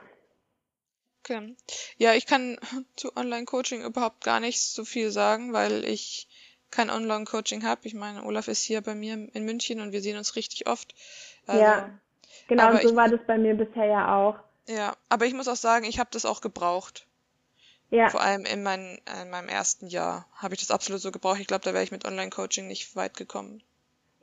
[1.23, 1.55] Okay.
[1.97, 2.57] Ja, ich kann
[2.95, 6.27] zu Online-Coaching überhaupt gar nicht so viel sagen, weil ich
[6.71, 7.81] kein Online-Coaching habe.
[7.87, 10.93] Ich meine, Olaf ist hier bei mir in München und wir sehen uns richtig oft.
[11.45, 11.89] Also, Ja,
[12.47, 14.35] genau, und so ich, war das bei mir bisher ja auch.
[14.67, 17.07] ja, aber ich muss auch sagen, ich habe das auch gebraucht.
[17.91, 21.41] Ja, Vor allem in, mein, in meinem ersten Jahr habe ich das absolut so gebraucht.
[21.41, 23.61] Ich glaube, da wäre ich mit Online-Coaching nicht weit gekommen.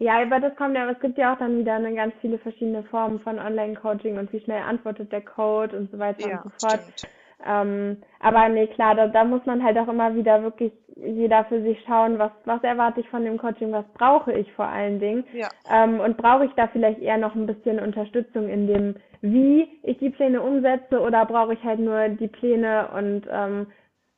[0.00, 2.38] Ja, aber das kommt ja, aber es gibt ja auch dann wieder eine ganz viele
[2.38, 6.42] verschiedene Formen von Online-Coaching und wie schnell antwortet der Code und so weiter und Ja,
[6.42, 6.80] so fort.
[6.80, 6.94] stimmt.
[7.46, 11.62] Ähm, aber nee, klar, da, da muss man halt auch immer wieder wirklich jeder für
[11.62, 15.24] sich schauen, was, was erwarte ich von dem Coaching, was brauche ich vor allen Dingen.
[15.32, 19.68] Ja, Ähm, und brauche ich da vielleicht eher noch ein bisschen Unterstützung in dem, wie
[19.82, 23.66] ich die Pläne umsetze, oder brauche ich halt nur die Pläne und ähm,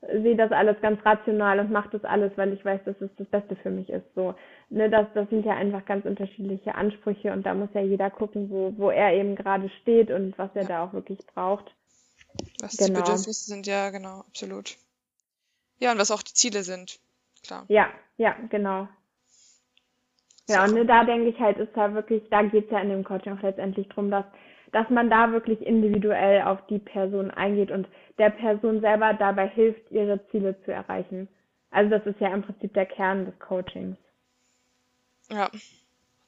[0.03, 3.29] sehe das alles ganz rational und mache das alles, weil ich weiß, dass es das
[3.29, 4.07] Beste für mich ist.
[4.15, 4.35] So,
[4.69, 8.51] ne, das, das sind ja einfach ganz unterschiedliche Ansprüche und da muss ja jeder gucken,
[8.51, 10.69] wo, wo er eben gerade steht und was er ja.
[10.69, 11.73] da auch wirklich braucht.
[12.61, 13.01] Was die Genau.
[13.01, 14.77] Bedürfnisse sind, ja, genau, absolut.
[15.79, 16.99] Ja, und was auch die Ziele sind.
[17.45, 17.65] Klar.
[17.69, 18.89] Ja, ja, genau.
[20.49, 23.05] Ja, und ne, da denke ich halt, ist da wirklich, da geht's ja in dem
[23.05, 24.25] Coaching auch letztendlich drum, dass,
[24.73, 27.87] dass man da wirklich individuell auf die Person eingeht und
[28.19, 31.29] der Person selber dabei hilft, ihre Ziele zu erreichen.
[31.71, 33.97] Also das ist ja im Prinzip der Kern des Coachings.
[35.31, 35.51] Ja,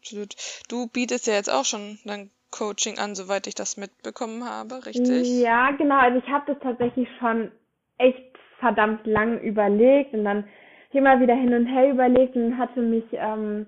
[0.01, 0.34] absolut.
[0.68, 5.28] Du bietest ja jetzt auch schon dein Coaching an, soweit ich das mitbekommen habe, richtig?
[5.40, 5.99] Ja, genau.
[5.99, 7.51] Also ich habe das tatsächlich schon
[7.99, 10.45] echt verdammt lang überlegt und dann
[10.92, 13.66] immer wieder hin und her überlegt und hatte mich ähm,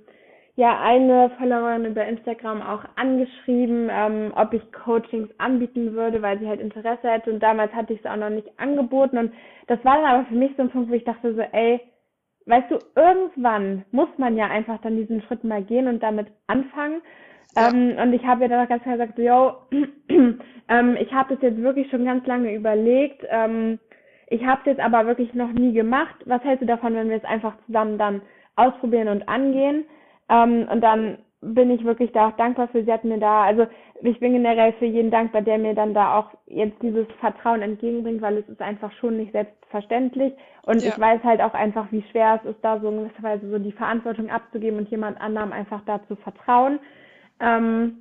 [0.56, 6.48] ja eine Followerin über Instagram auch angeschrieben, ähm, ob ich Coachings anbieten würde, weil sie
[6.48, 9.32] halt Interesse hätte und damals hatte ich es auch noch nicht angeboten und
[9.68, 11.80] das war dann aber für mich so ein Punkt, wo ich dachte so, ey,
[12.46, 17.02] weißt du, irgendwann muss man ja einfach dann diesen Schritt mal gehen und damit anfangen.
[17.56, 19.56] Ja, Ähm, und ich habe ihr dann auch ganz klar gesagt, so, yo,
[20.68, 23.24] ähm, ich habe das jetzt wirklich schon ganz lange überlegt.
[23.30, 23.78] Ähm,
[24.28, 26.16] ich habe es jetzt aber wirklich noch nie gemacht.
[26.26, 28.22] Was hältst du davon, wenn wir es einfach zusammen dann
[28.56, 29.84] ausprobieren und angehen?
[30.28, 32.84] Ähm, und dann bin ich wirklich da auch dankbar für.
[32.84, 33.66] Sie hat mir da, also
[34.02, 38.22] ich bin generell für jeden dankbar, der mir dann da auch jetzt dieses Vertrauen entgegenbringt,
[38.22, 40.32] weil es ist einfach schon nicht selbstverständlich.
[40.62, 43.22] Und ich ja, weiß halt auch einfach, wie schwer es ist, da so in gewisser
[43.22, 46.80] Weise so die Verantwortung abzugeben und jemand anderem einfach da zu vertrauen.
[47.40, 47.98] Ähm,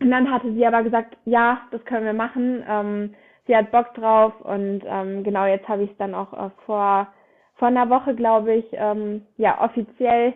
[0.00, 2.64] und dann hatte sie aber gesagt, ja, das können wir machen.
[2.68, 3.14] Ähm,
[3.46, 7.08] sie hat Bock drauf und ähm, genau jetzt habe ich es dann auch äh, vor
[7.56, 10.32] vor einer Woche, glaube ich, ähm, ja offiziell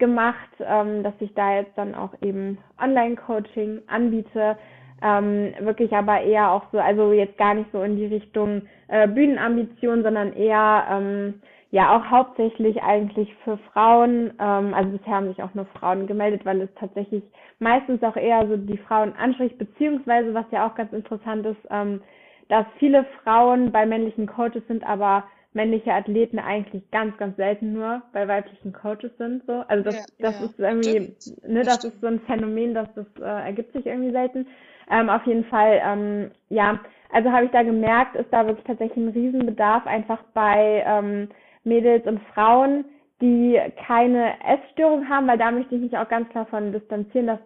[0.00, 4.58] gemacht, ähm, dass ich da jetzt dann auch eben Online-Coaching anbiete.
[5.02, 9.06] Ähm, wirklich aber eher auch so, also jetzt gar nicht so in die Richtung äh,
[9.06, 11.34] Bühnenambition, sondern eher ähm,
[11.70, 14.32] ja auch hauptsächlich eigentlich für Frauen.
[14.40, 17.22] Ähm, also bisher haben sich auch nur Frauen gemeldet, weil es tatsächlich
[17.60, 22.02] meistens auch eher so die Frauen anspricht, beziehungsweise was ja auch ganz interessant ist, ähm,
[22.48, 28.02] dass viele Frauen bei männlichen Coaches sind, aber männliche Athleten eigentlich ganz, ganz selten nur
[28.12, 29.44] bei weiblichen Coaches sind.
[29.46, 29.64] So.
[29.68, 30.46] Also das, ja, das ja.
[30.46, 31.48] ist irgendwie, Stimmt.
[31.48, 34.46] ne, Das das ist so ein Phänomen, dass das äh, ergibt sich irgendwie selten.
[34.90, 36.80] Ähm, auf jeden Fall, ähm, ja,
[37.12, 41.28] also habe ich da gemerkt, ist da wirklich tatsächlich ein Riesenbedarf einfach bei ähm,
[41.64, 42.84] Mädels und Frauen,
[43.20, 47.26] die keine Essstörung haben, weil da möchte ich mich auch ganz klar von distanzieren.
[47.26, 47.40] Das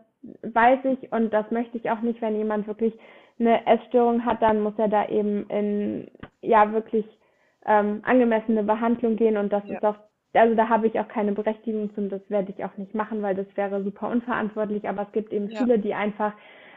[0.55, 2.95] weiß ich und das möchte ich auch nicht, wenn jemand wirklich
[3.39, 6.09] eine Essstörung hat, dann muss er da eben in
[6.41, 7.05] ja wirklich
[7.67, 9.97] ähm, angemessene Behandlung gehen und das Ja, ist auch,
[10.35, 13.23] also da habe ich auch keine Berechtigung zu und das werde ich auch nicht machen,
[13.23, 16.33] weil das wäre super unverantwortlich, aber es gibt eben ja, viele, die einfach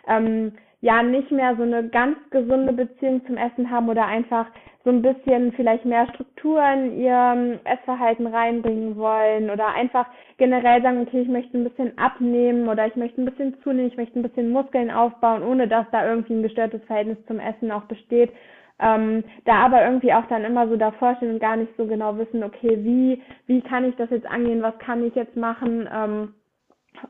[0.07, 4.47] ähm, ja nicht mehr so eine ganz gesunde Beziehung zum Essen haben oder einfach
[4.83, 10.05] so ein bisschen vielleicht mehr Struktur in ihr Essverhalten reinbringen wollen oder einfach
[10.37, 13.97] generell sagen, okay, ich möchte ein bisschen abnehmen oder ich möchte ein bisschen zunehmen, ich
[13.97, 17.83] möchte ein bisschen Muskeln aufbauen, ohne dass da irgendwie ein gestörtes Verhältnis zum Essen auch
[17.85, 18.31] besteht.
[18.79, 22.17] Ähm, da aber irgendwie auch dann immer so davor stehen und gar nicht so genau
[22.17, 25.89] wissen, okay, wie, wie kann ich das jetzt angehen, was kann ich jetzt machen?
[25.91, 26.33] Ähm,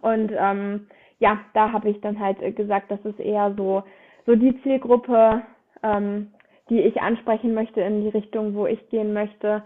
[0.02, 0.88] und ähm,
[1.20, 3.84] ja, da habe ich dann halt gesagt, das ist eher so,
[4.26, 5.42] so die Zielgruppe,
[5.84, 6.32] ähm,
[6.70, 9.64] die ich ansprechen möchte in die Richtung, wo ich gehen möchte.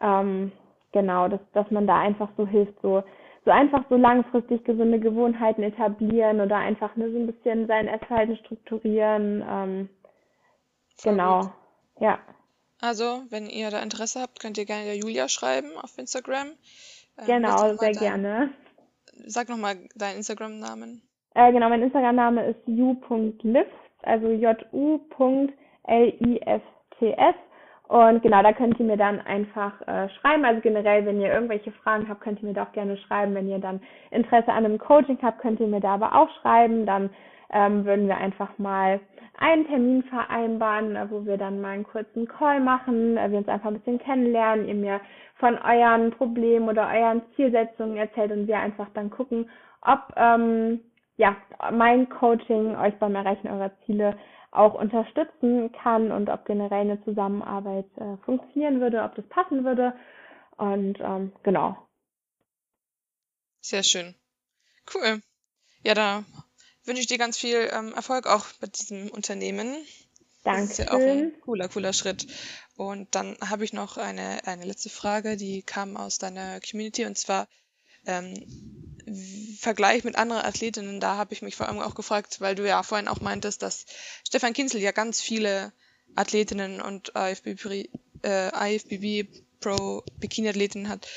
[0.00, 0.52] Ähm,
[0.92, 3.02] genau, dass, dass man da einfach so hilft, so,
[3.44, 8.36] so einfach so langfristig gesunde Gewohnheiten etablieren oder einfach ne, so ein bisschen sein Essverhalten
[8.36, 9.44] strukturieren.
[9.48, 9.88] Ähm.
[11.02, 11.52] Genau,
[12.00, 12.18] ja.
[12.80, 16.48] Also, wenn ihr da Interesse habt, könnt ihr gerne der Julia schreiben auf Instagram.
[17.18, 18.50] Ähm, Genau, sehr dein, gerne.
[19.26, 21.00] sag nochmal deinen Instagram-Namen.
[21.34, 23.72] Äh, genau, mein Instagram-Name ist ju.lifts,
[24.02, 25.04] also J-U.L-I-F-T-S.
[27.88, 30.44] Und genau, da könnt ihr mir dann einfach äh, schreiben.
[30.44, 33.34] Also generell, wenn ihr irgendwelche Fragen habt, könnt ihr mir da auch gerne schreiben.
[33.34, 36.86] Wenn ihr dann Interesse an einem Coaching habt, könnt ihr mir da aber auch schreiben.
[36.86, 37.10] Dann
[37.52, 38.98] ähm, würden wir einfach mal
[39.38, 43.48] einen Termin vereinbaren, äh, wo wir dann mal einen kurzen Call machen, äh, wir uns
[43.48, 45.00] einfach ein bisschen kennenlernen, ihr mir
[45.36, 50.80] von euren Problemen oder euren Zielsetzungen erzählt und wir einfach dann gucken, ob ähm,
[51.16, 51.36] ja
[51.72, 54.16] mein Coaching euch beim Erreichen eurer Ziele
[54.52, 59.94] auch unterstützen kann und ob generell eine Zusammenarbeit äh, funktionieren würde, ob das passen würde.
[60.56, 61.76] Und ähm, genau.
[63.60, 64.14] Sehr schön.
[64.92, 65.22] Cool.
[65.82, 66.24] Ja, da
[66.84, 69.76] wünsche ich dir ganz viel ähm, Erfolg auch mit diesem Unternehmen.
[70.44, 70.60] Danke.
[70.60, 72.26] Das ist ja auch ein cooler, cooler Schritt.
[72.76, 77.16] Und dann habe ich noch eine, eine letzte Frage, die kam aus deiner Community und
[77.16, 77.48] zwar
[78.06, 78.34] ähm,
[79.58, 82.82] Vergleich mit anderen Athletinnen, da habe ich mich vor allem auch gefragt, weil du ja
[82.82, 83.84] vorhin auch meintest, dass
[84.26, 85.72] Stefan Kinzel ja ganz viele
[86.14, 87.88] Athletinnen und IFBB,
[88.24, 89.28] äh, IFBB
[89.60, 91.08] Pro Bikini-Athletinnen hat.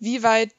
[0.00, 0.54] Wie weit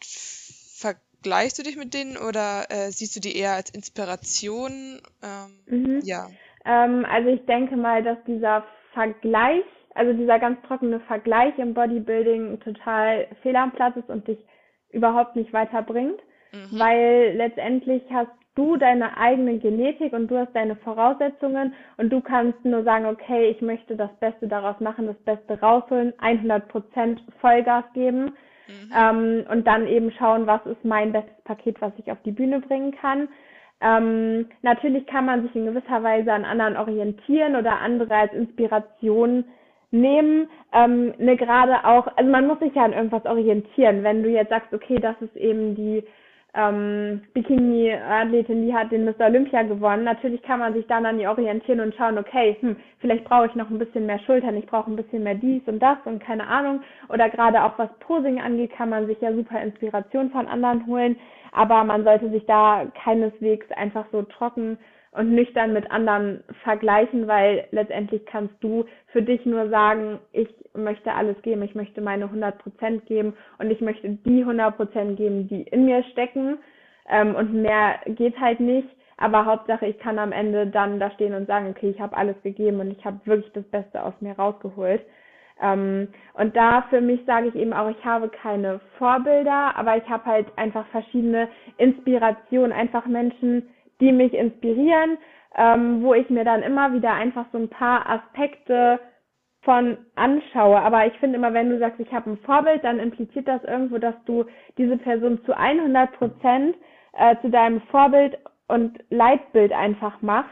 [1.22, 5.02] vergleichst du dich mit denen oder äh, siehst du die eher als Inspiration?
[5.22, 6.00] Ähm, mhm.
[6.04, 6.28] Ja.
[6.66, 8.64] Ähm, also ich denke mal, dass dieser
[8.94, 9.64] Vergleich,
[9.96, 14.40] also dieser ganz trockene Vergleich im Bodybuilding total fehl am Platz ist und dich
[14.92, 16.20] überhaupt nicht weiterbringt,
[16.52, 16.80] mhm.
[16.80, 22.64] weil letztendlich hast du deine eigene Genetik und du hast deine Voraussetzungen und du kannst
[22.66, 28.34] nur sagen, okay, ich möchte das Beste daraus machen, das Beste rausholen, 100% Vollgas geben
[28.70, 28.94] mhm.
[28.96, 32.62] ähm, und dann eben schauen, was ist mein bestes Paket, was ich auf die Bühne
[32.62, 33.28] bringen kann.
[33.82, 39.46] Ähm, natürlich kann man sich in gewisser Weise an anderen orientieren oder andere als Inspiration
[39.92, 40.50] nehmen.
[40.74, 44.04] Ähm, ne, gerade auch, also man muss sich ja an irgendwas orientieren.
[44.04, 46.04] Wenn du jetzt sagst, okay, das ist eben die
[46.56, 49.28] ähm, Bikini-Athletin, die hat den Mr.
[49.28, 50.04] Olympia gewonnen.
[50.04, 53.56] Natürlich kann man sich dann an die orientieren und schauen, okay, hm, vielleicht brauche ich
[53.56, 56.48] noch ein bisschen mehr Schultern, ich brauche ein bisschen mehr dies und das und keine
[56.48, 56.82] Ahnung.
[57.10, 61.18] Oder gerade auch was Posing angeht, kann man sich ja super Inspiration von anderen holen.
[61.52, 64.78] Aber man sollte sich da keineswegs einfach so trocken
[65.12, 71.14] und nüchtern mit anderen vergleichen, weil letztendlich kannst du für dich nur sagen, ich möchte
[71.14, 75.48] alles geben, ich möchte meine 100 Prozent geben und ich möchte die 100 Prozent geben,
[75.48, 76.60] die in mir stecken
[77.10, 78.88] ähm, und mehr geht halt nicht.
[79.18, 82.42] Aber Hauptsache, ich kann am Ende dann da stehen und sagen, okay, ich habe alles
[82.42, 85.02] gegeben und ich habe wirklich das Beste aus mir rausgeholt.
[85.62, 90.08] Ähm, und da für mich sage ich eben auch, ich habe keine Vorbilder, aber ich
[90.08, 93.68] habe halt einfach verschiedene Inspirationen, einfach Menschen,
[94.00, 95.18] die mich inspirieren,
[95.56, 99.00] ähm, wo ich mir dann immer wieder einfach so ein paar Aspekte
[99.62, 100.80] von anschaue.
[100.80, 103.98] Aber ich finde immer, wenn du sagst, ich habe ein Vorbild, dann impliziert das irgendwo,
[103.98, 104.46] dass du
[104.78, 106.76] diese Person zu 100 Prozent
[107.14, 108.38] äh, zu deinem Vorbild
[108.68, 110.50] und Leitbild einfach machst,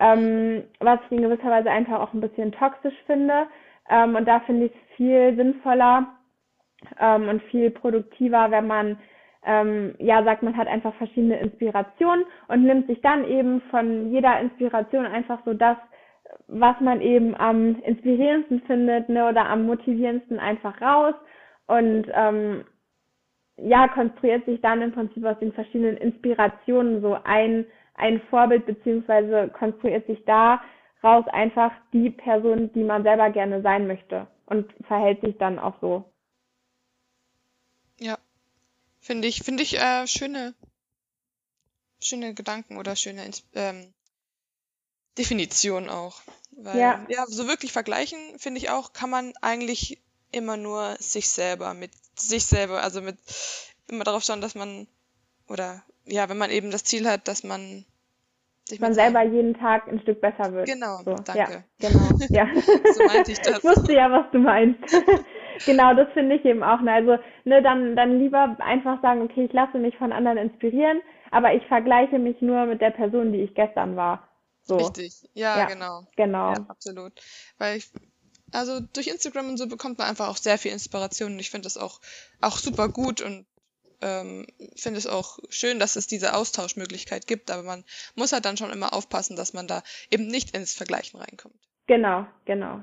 [0.00, 3.46] ähm, was ich in gewisser Weise einfach auch ein bisschen toxisch finde.
[3.88, 6.08] Ähm, und da finde ich es viel sinnvoller
[6.98, 8.98] ähm, und viel produktiver, wenn man
[9.44, 14.40] ähm, ja sagt, man hat einfach verschiedene Inspirationen und nimmt sich dann eben von jeder
[14.40, 15.76] Inspiration einfach so das,
[16.46, 21.14] was man eben am inspirierendsten findet ne, oder am motivierendsten einfach raus
[21.66, 22.64] und ähm,
[23.56, 29.48] ja, konstruiert sich dann im Prinzip aus den verschiedenen Inspirationen so ein, ein Vorbild beziehungsweise
[29.48, 35.36] konstruiert sich daraus einfach die Person, die man selber gerne sein möchte und verhält sich
[35.38, 36.04] dann auch so.
[38.00, 38.16] Ja,
[39.02, 40.54] Finde ich, finde ich äh, schöne,
[42.00, 43.92] schöne Gedanken oder schöne ähm,
[45.18, 46.22] Definition auch.
[46.52, 47.04] Weil, ja.
[47.08, 50.00] ja, so wirklich vergleichen, finde ich auch, kann man eigentlich
[50.30, 53.18] immer nur sich selber mit sich selber, also mit
[53.88, 54.86] immer darauf schauen, dass man
[55.48, 57.84] oder ja, wenn man eben das Ziel hat, dass man
[58.68, 60.66] sich man selber jeden Tag ein Stück besser wird.
[60.66, 61.64] Genau, so, danke.
[61.80, 62.48] Ja, genau, ja.
[62.94, 63.58] so meinte ich das.
[63.58, 64.80] Ich wusste ja, was du meinst.
[65.66, 66.80] genau, das finde ich eben auch.
[66.80, 66.92] Ne?
[66.92, 71.00] Also, ne, dann, dann lieber einfach sagen, okay, ich lasse mich von anderen inspirieren,
[71.30, 74.28] aber ich vergleiche mich nur mit der Person, die ich gestern war.
[74.62, 74.76] So.
[74.76, 76.06] Richtig, ja, ja genau.
[76.16, 76.52] Genau.
[76.52, 77.12] Ja, absolut.
[77.58, 77.90] Weil ich,
[78.52, 81.66] also durch Instagram und so bekommt man einfach auch sehr viel Inspiration und ich finde
[81.66, 82.00] das auch,
[82.40, 83.46] auch super gut und
[84.02, 84.46] ähm,
[84.76, 87.84] finde es auch schön, dass es diese Austauschmöglichkeit gibt, aber man
[88.14, 91.54] muss halt dann schon immer aufpassen, dass man da eben nicht ins Vergleichen reinkommt.
[91.86, 92.82] Genau, genau.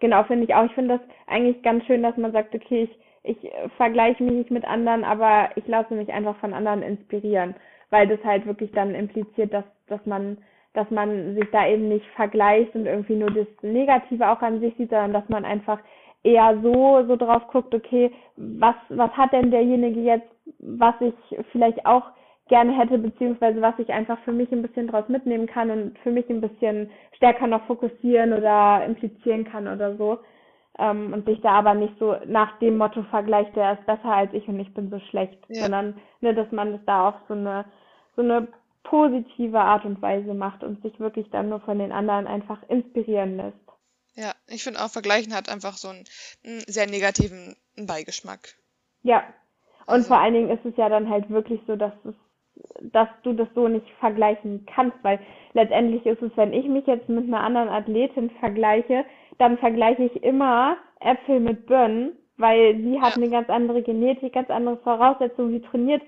[0.00, 0.64] Genau, finde ich auch.
[0.64, 2.88] Ich finde das eigentlich ganz schön, dass man sagt, okay,
[3.24, 6.82] ich, ich äh, vergleiche mich nicht mit anderen, aber ich lasse mich einfach von anderen
[6.82, 7.54] inspirieren,
[7.90, 10.38] weil das halt wirklich dann impliziert, dass, dass man,
[10.74, 14.74] dass man sich da eben nicht vergleicht und irgendwie nur das Negative auch an sich
[14.76, 15.80] sieht, sondern dass man einfach
[16.22, 20.28] eher so, so drauf guckt, okay, was, was hat denn derjenige jetzt,
[20.58, 21.14] was ich
[21.52, 22.04] vielleicht auch
[22.48, 26.10] gerne hätte, beziehungsweise was ich einfach für mich ein bisschen draus mitnehmen kann und für
[26.10, 30.18] mich ein bisschen stärker noch fokussieren oder implizieren kann oder so.
[30.78, 34.32] Ähm, und sich da aber nicht so nach dem Motto vergleicht, der ist besser als
[34.32, 35.62] ich und ich bin so schlecht, ja.
[35.62, 37.64] sondern ne, dass man das da auf so eine
[38.14, 38.48] so eine
[38.84, 43.36] positive Art und Weise macht und sich wirklich dann nur von den anderen einfach inspirieren
[43.36, 43.56] lässt.
[44.14, 46.04] Ja, ich finde auch, Vergleichen hat einfach so einen,
[46.44, 48.56] einen sehr negativen Beigeschmack.
[49.02, 49.22] Ja.
[49.86, 52.14] Und Also- vor allen Dingen ist es ja dann halt wirklich so, dass es,
[52.80, 55.20] dass du das so nicht vergleichen kannst, weil
[55.52, 59.04] letztendlich ist es, wenn ich mich jetzt mit einer anderen Athletin vergleiche,
[59.38, 64.50] dann vergleiche ich immer Äpfel mit Birnen, weil sie hat eine ganz andere Genetik, ganz
[64.50, 66.02] andere Voraussetzungen, sie trainiert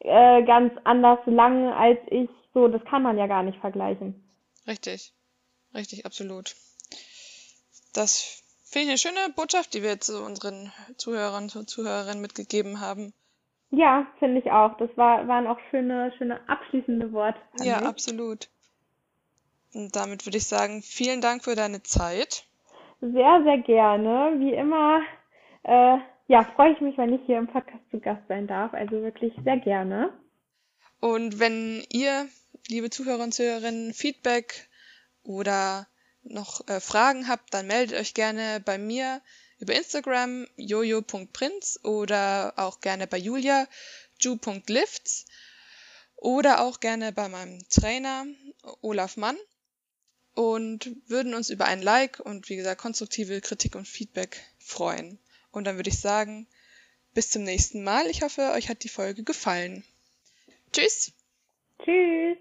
[0.00, 2.28] äh, ganz anders lang als ich.
[2.52, 4.22] So, das kann man ja gar nicht vergleichen.
[4.66, 5.12] Richtig.
[5.74, 6.54] Richtig, absolut.
[7.92, 13.12] Das finde ich eine schöne Botschaft, die wir jetzt unseren Zuhörern und Zuhörerinnen mitgegeben haben.
[13.76, 14.76] Ja, finde ich auch.
[14.76, 17.38] Das war, waren auch schöne, schöne abschließende Worte.
[17.60, 17.86] Ja, ich.
[17.86, 18.48] absolut.
[19.72, 22.44] Und damit würde ich sagen, vielen Dank für deine Zeit.
[23.00, 24.34] Sehr, sehr gerne.
[24.38, 25.00] Wie immer,
[25.64, 25.98] äh,
[26.28, 28.72] ja, freue ich mich, wenn ich hier im Podcast zu Gast sein darf.
[28.72, 30.12] Also wirklich sehr gerne.
[31.00, 32.28] Und wenn ihr,
[32.68, 34.68] liebe Zuhörer und Zuhörerinnen, Feedback
[35.24, 35.86] oder
[36.22, 39.20] noch äh, Fragen habt, dann meldet euch gerne bei mir
[39.64, 43.66] über Instagram jojo.prinz oder auch gerne bei Julia
[44.20, 45.24] ju.lifts
[46.16, 48.26] oder auch gerne bei meinem Trainer
[48.82, 49.38] Olaf Mann
[50.34, 55.18] und würden uns über ein Like und wie gesagt konstruktive Kritik und Feedback freuen.
[55.50, 56.46] Und dann würde ich sagen,
[57.14, 58.06] bis zum nächsten Mal.
[58.08, 59.82] Ich hoffe, euch hat die Folge gefallen.
[60.72, 61.12] Tschüss!
[61.82, 62.36] Tschüss.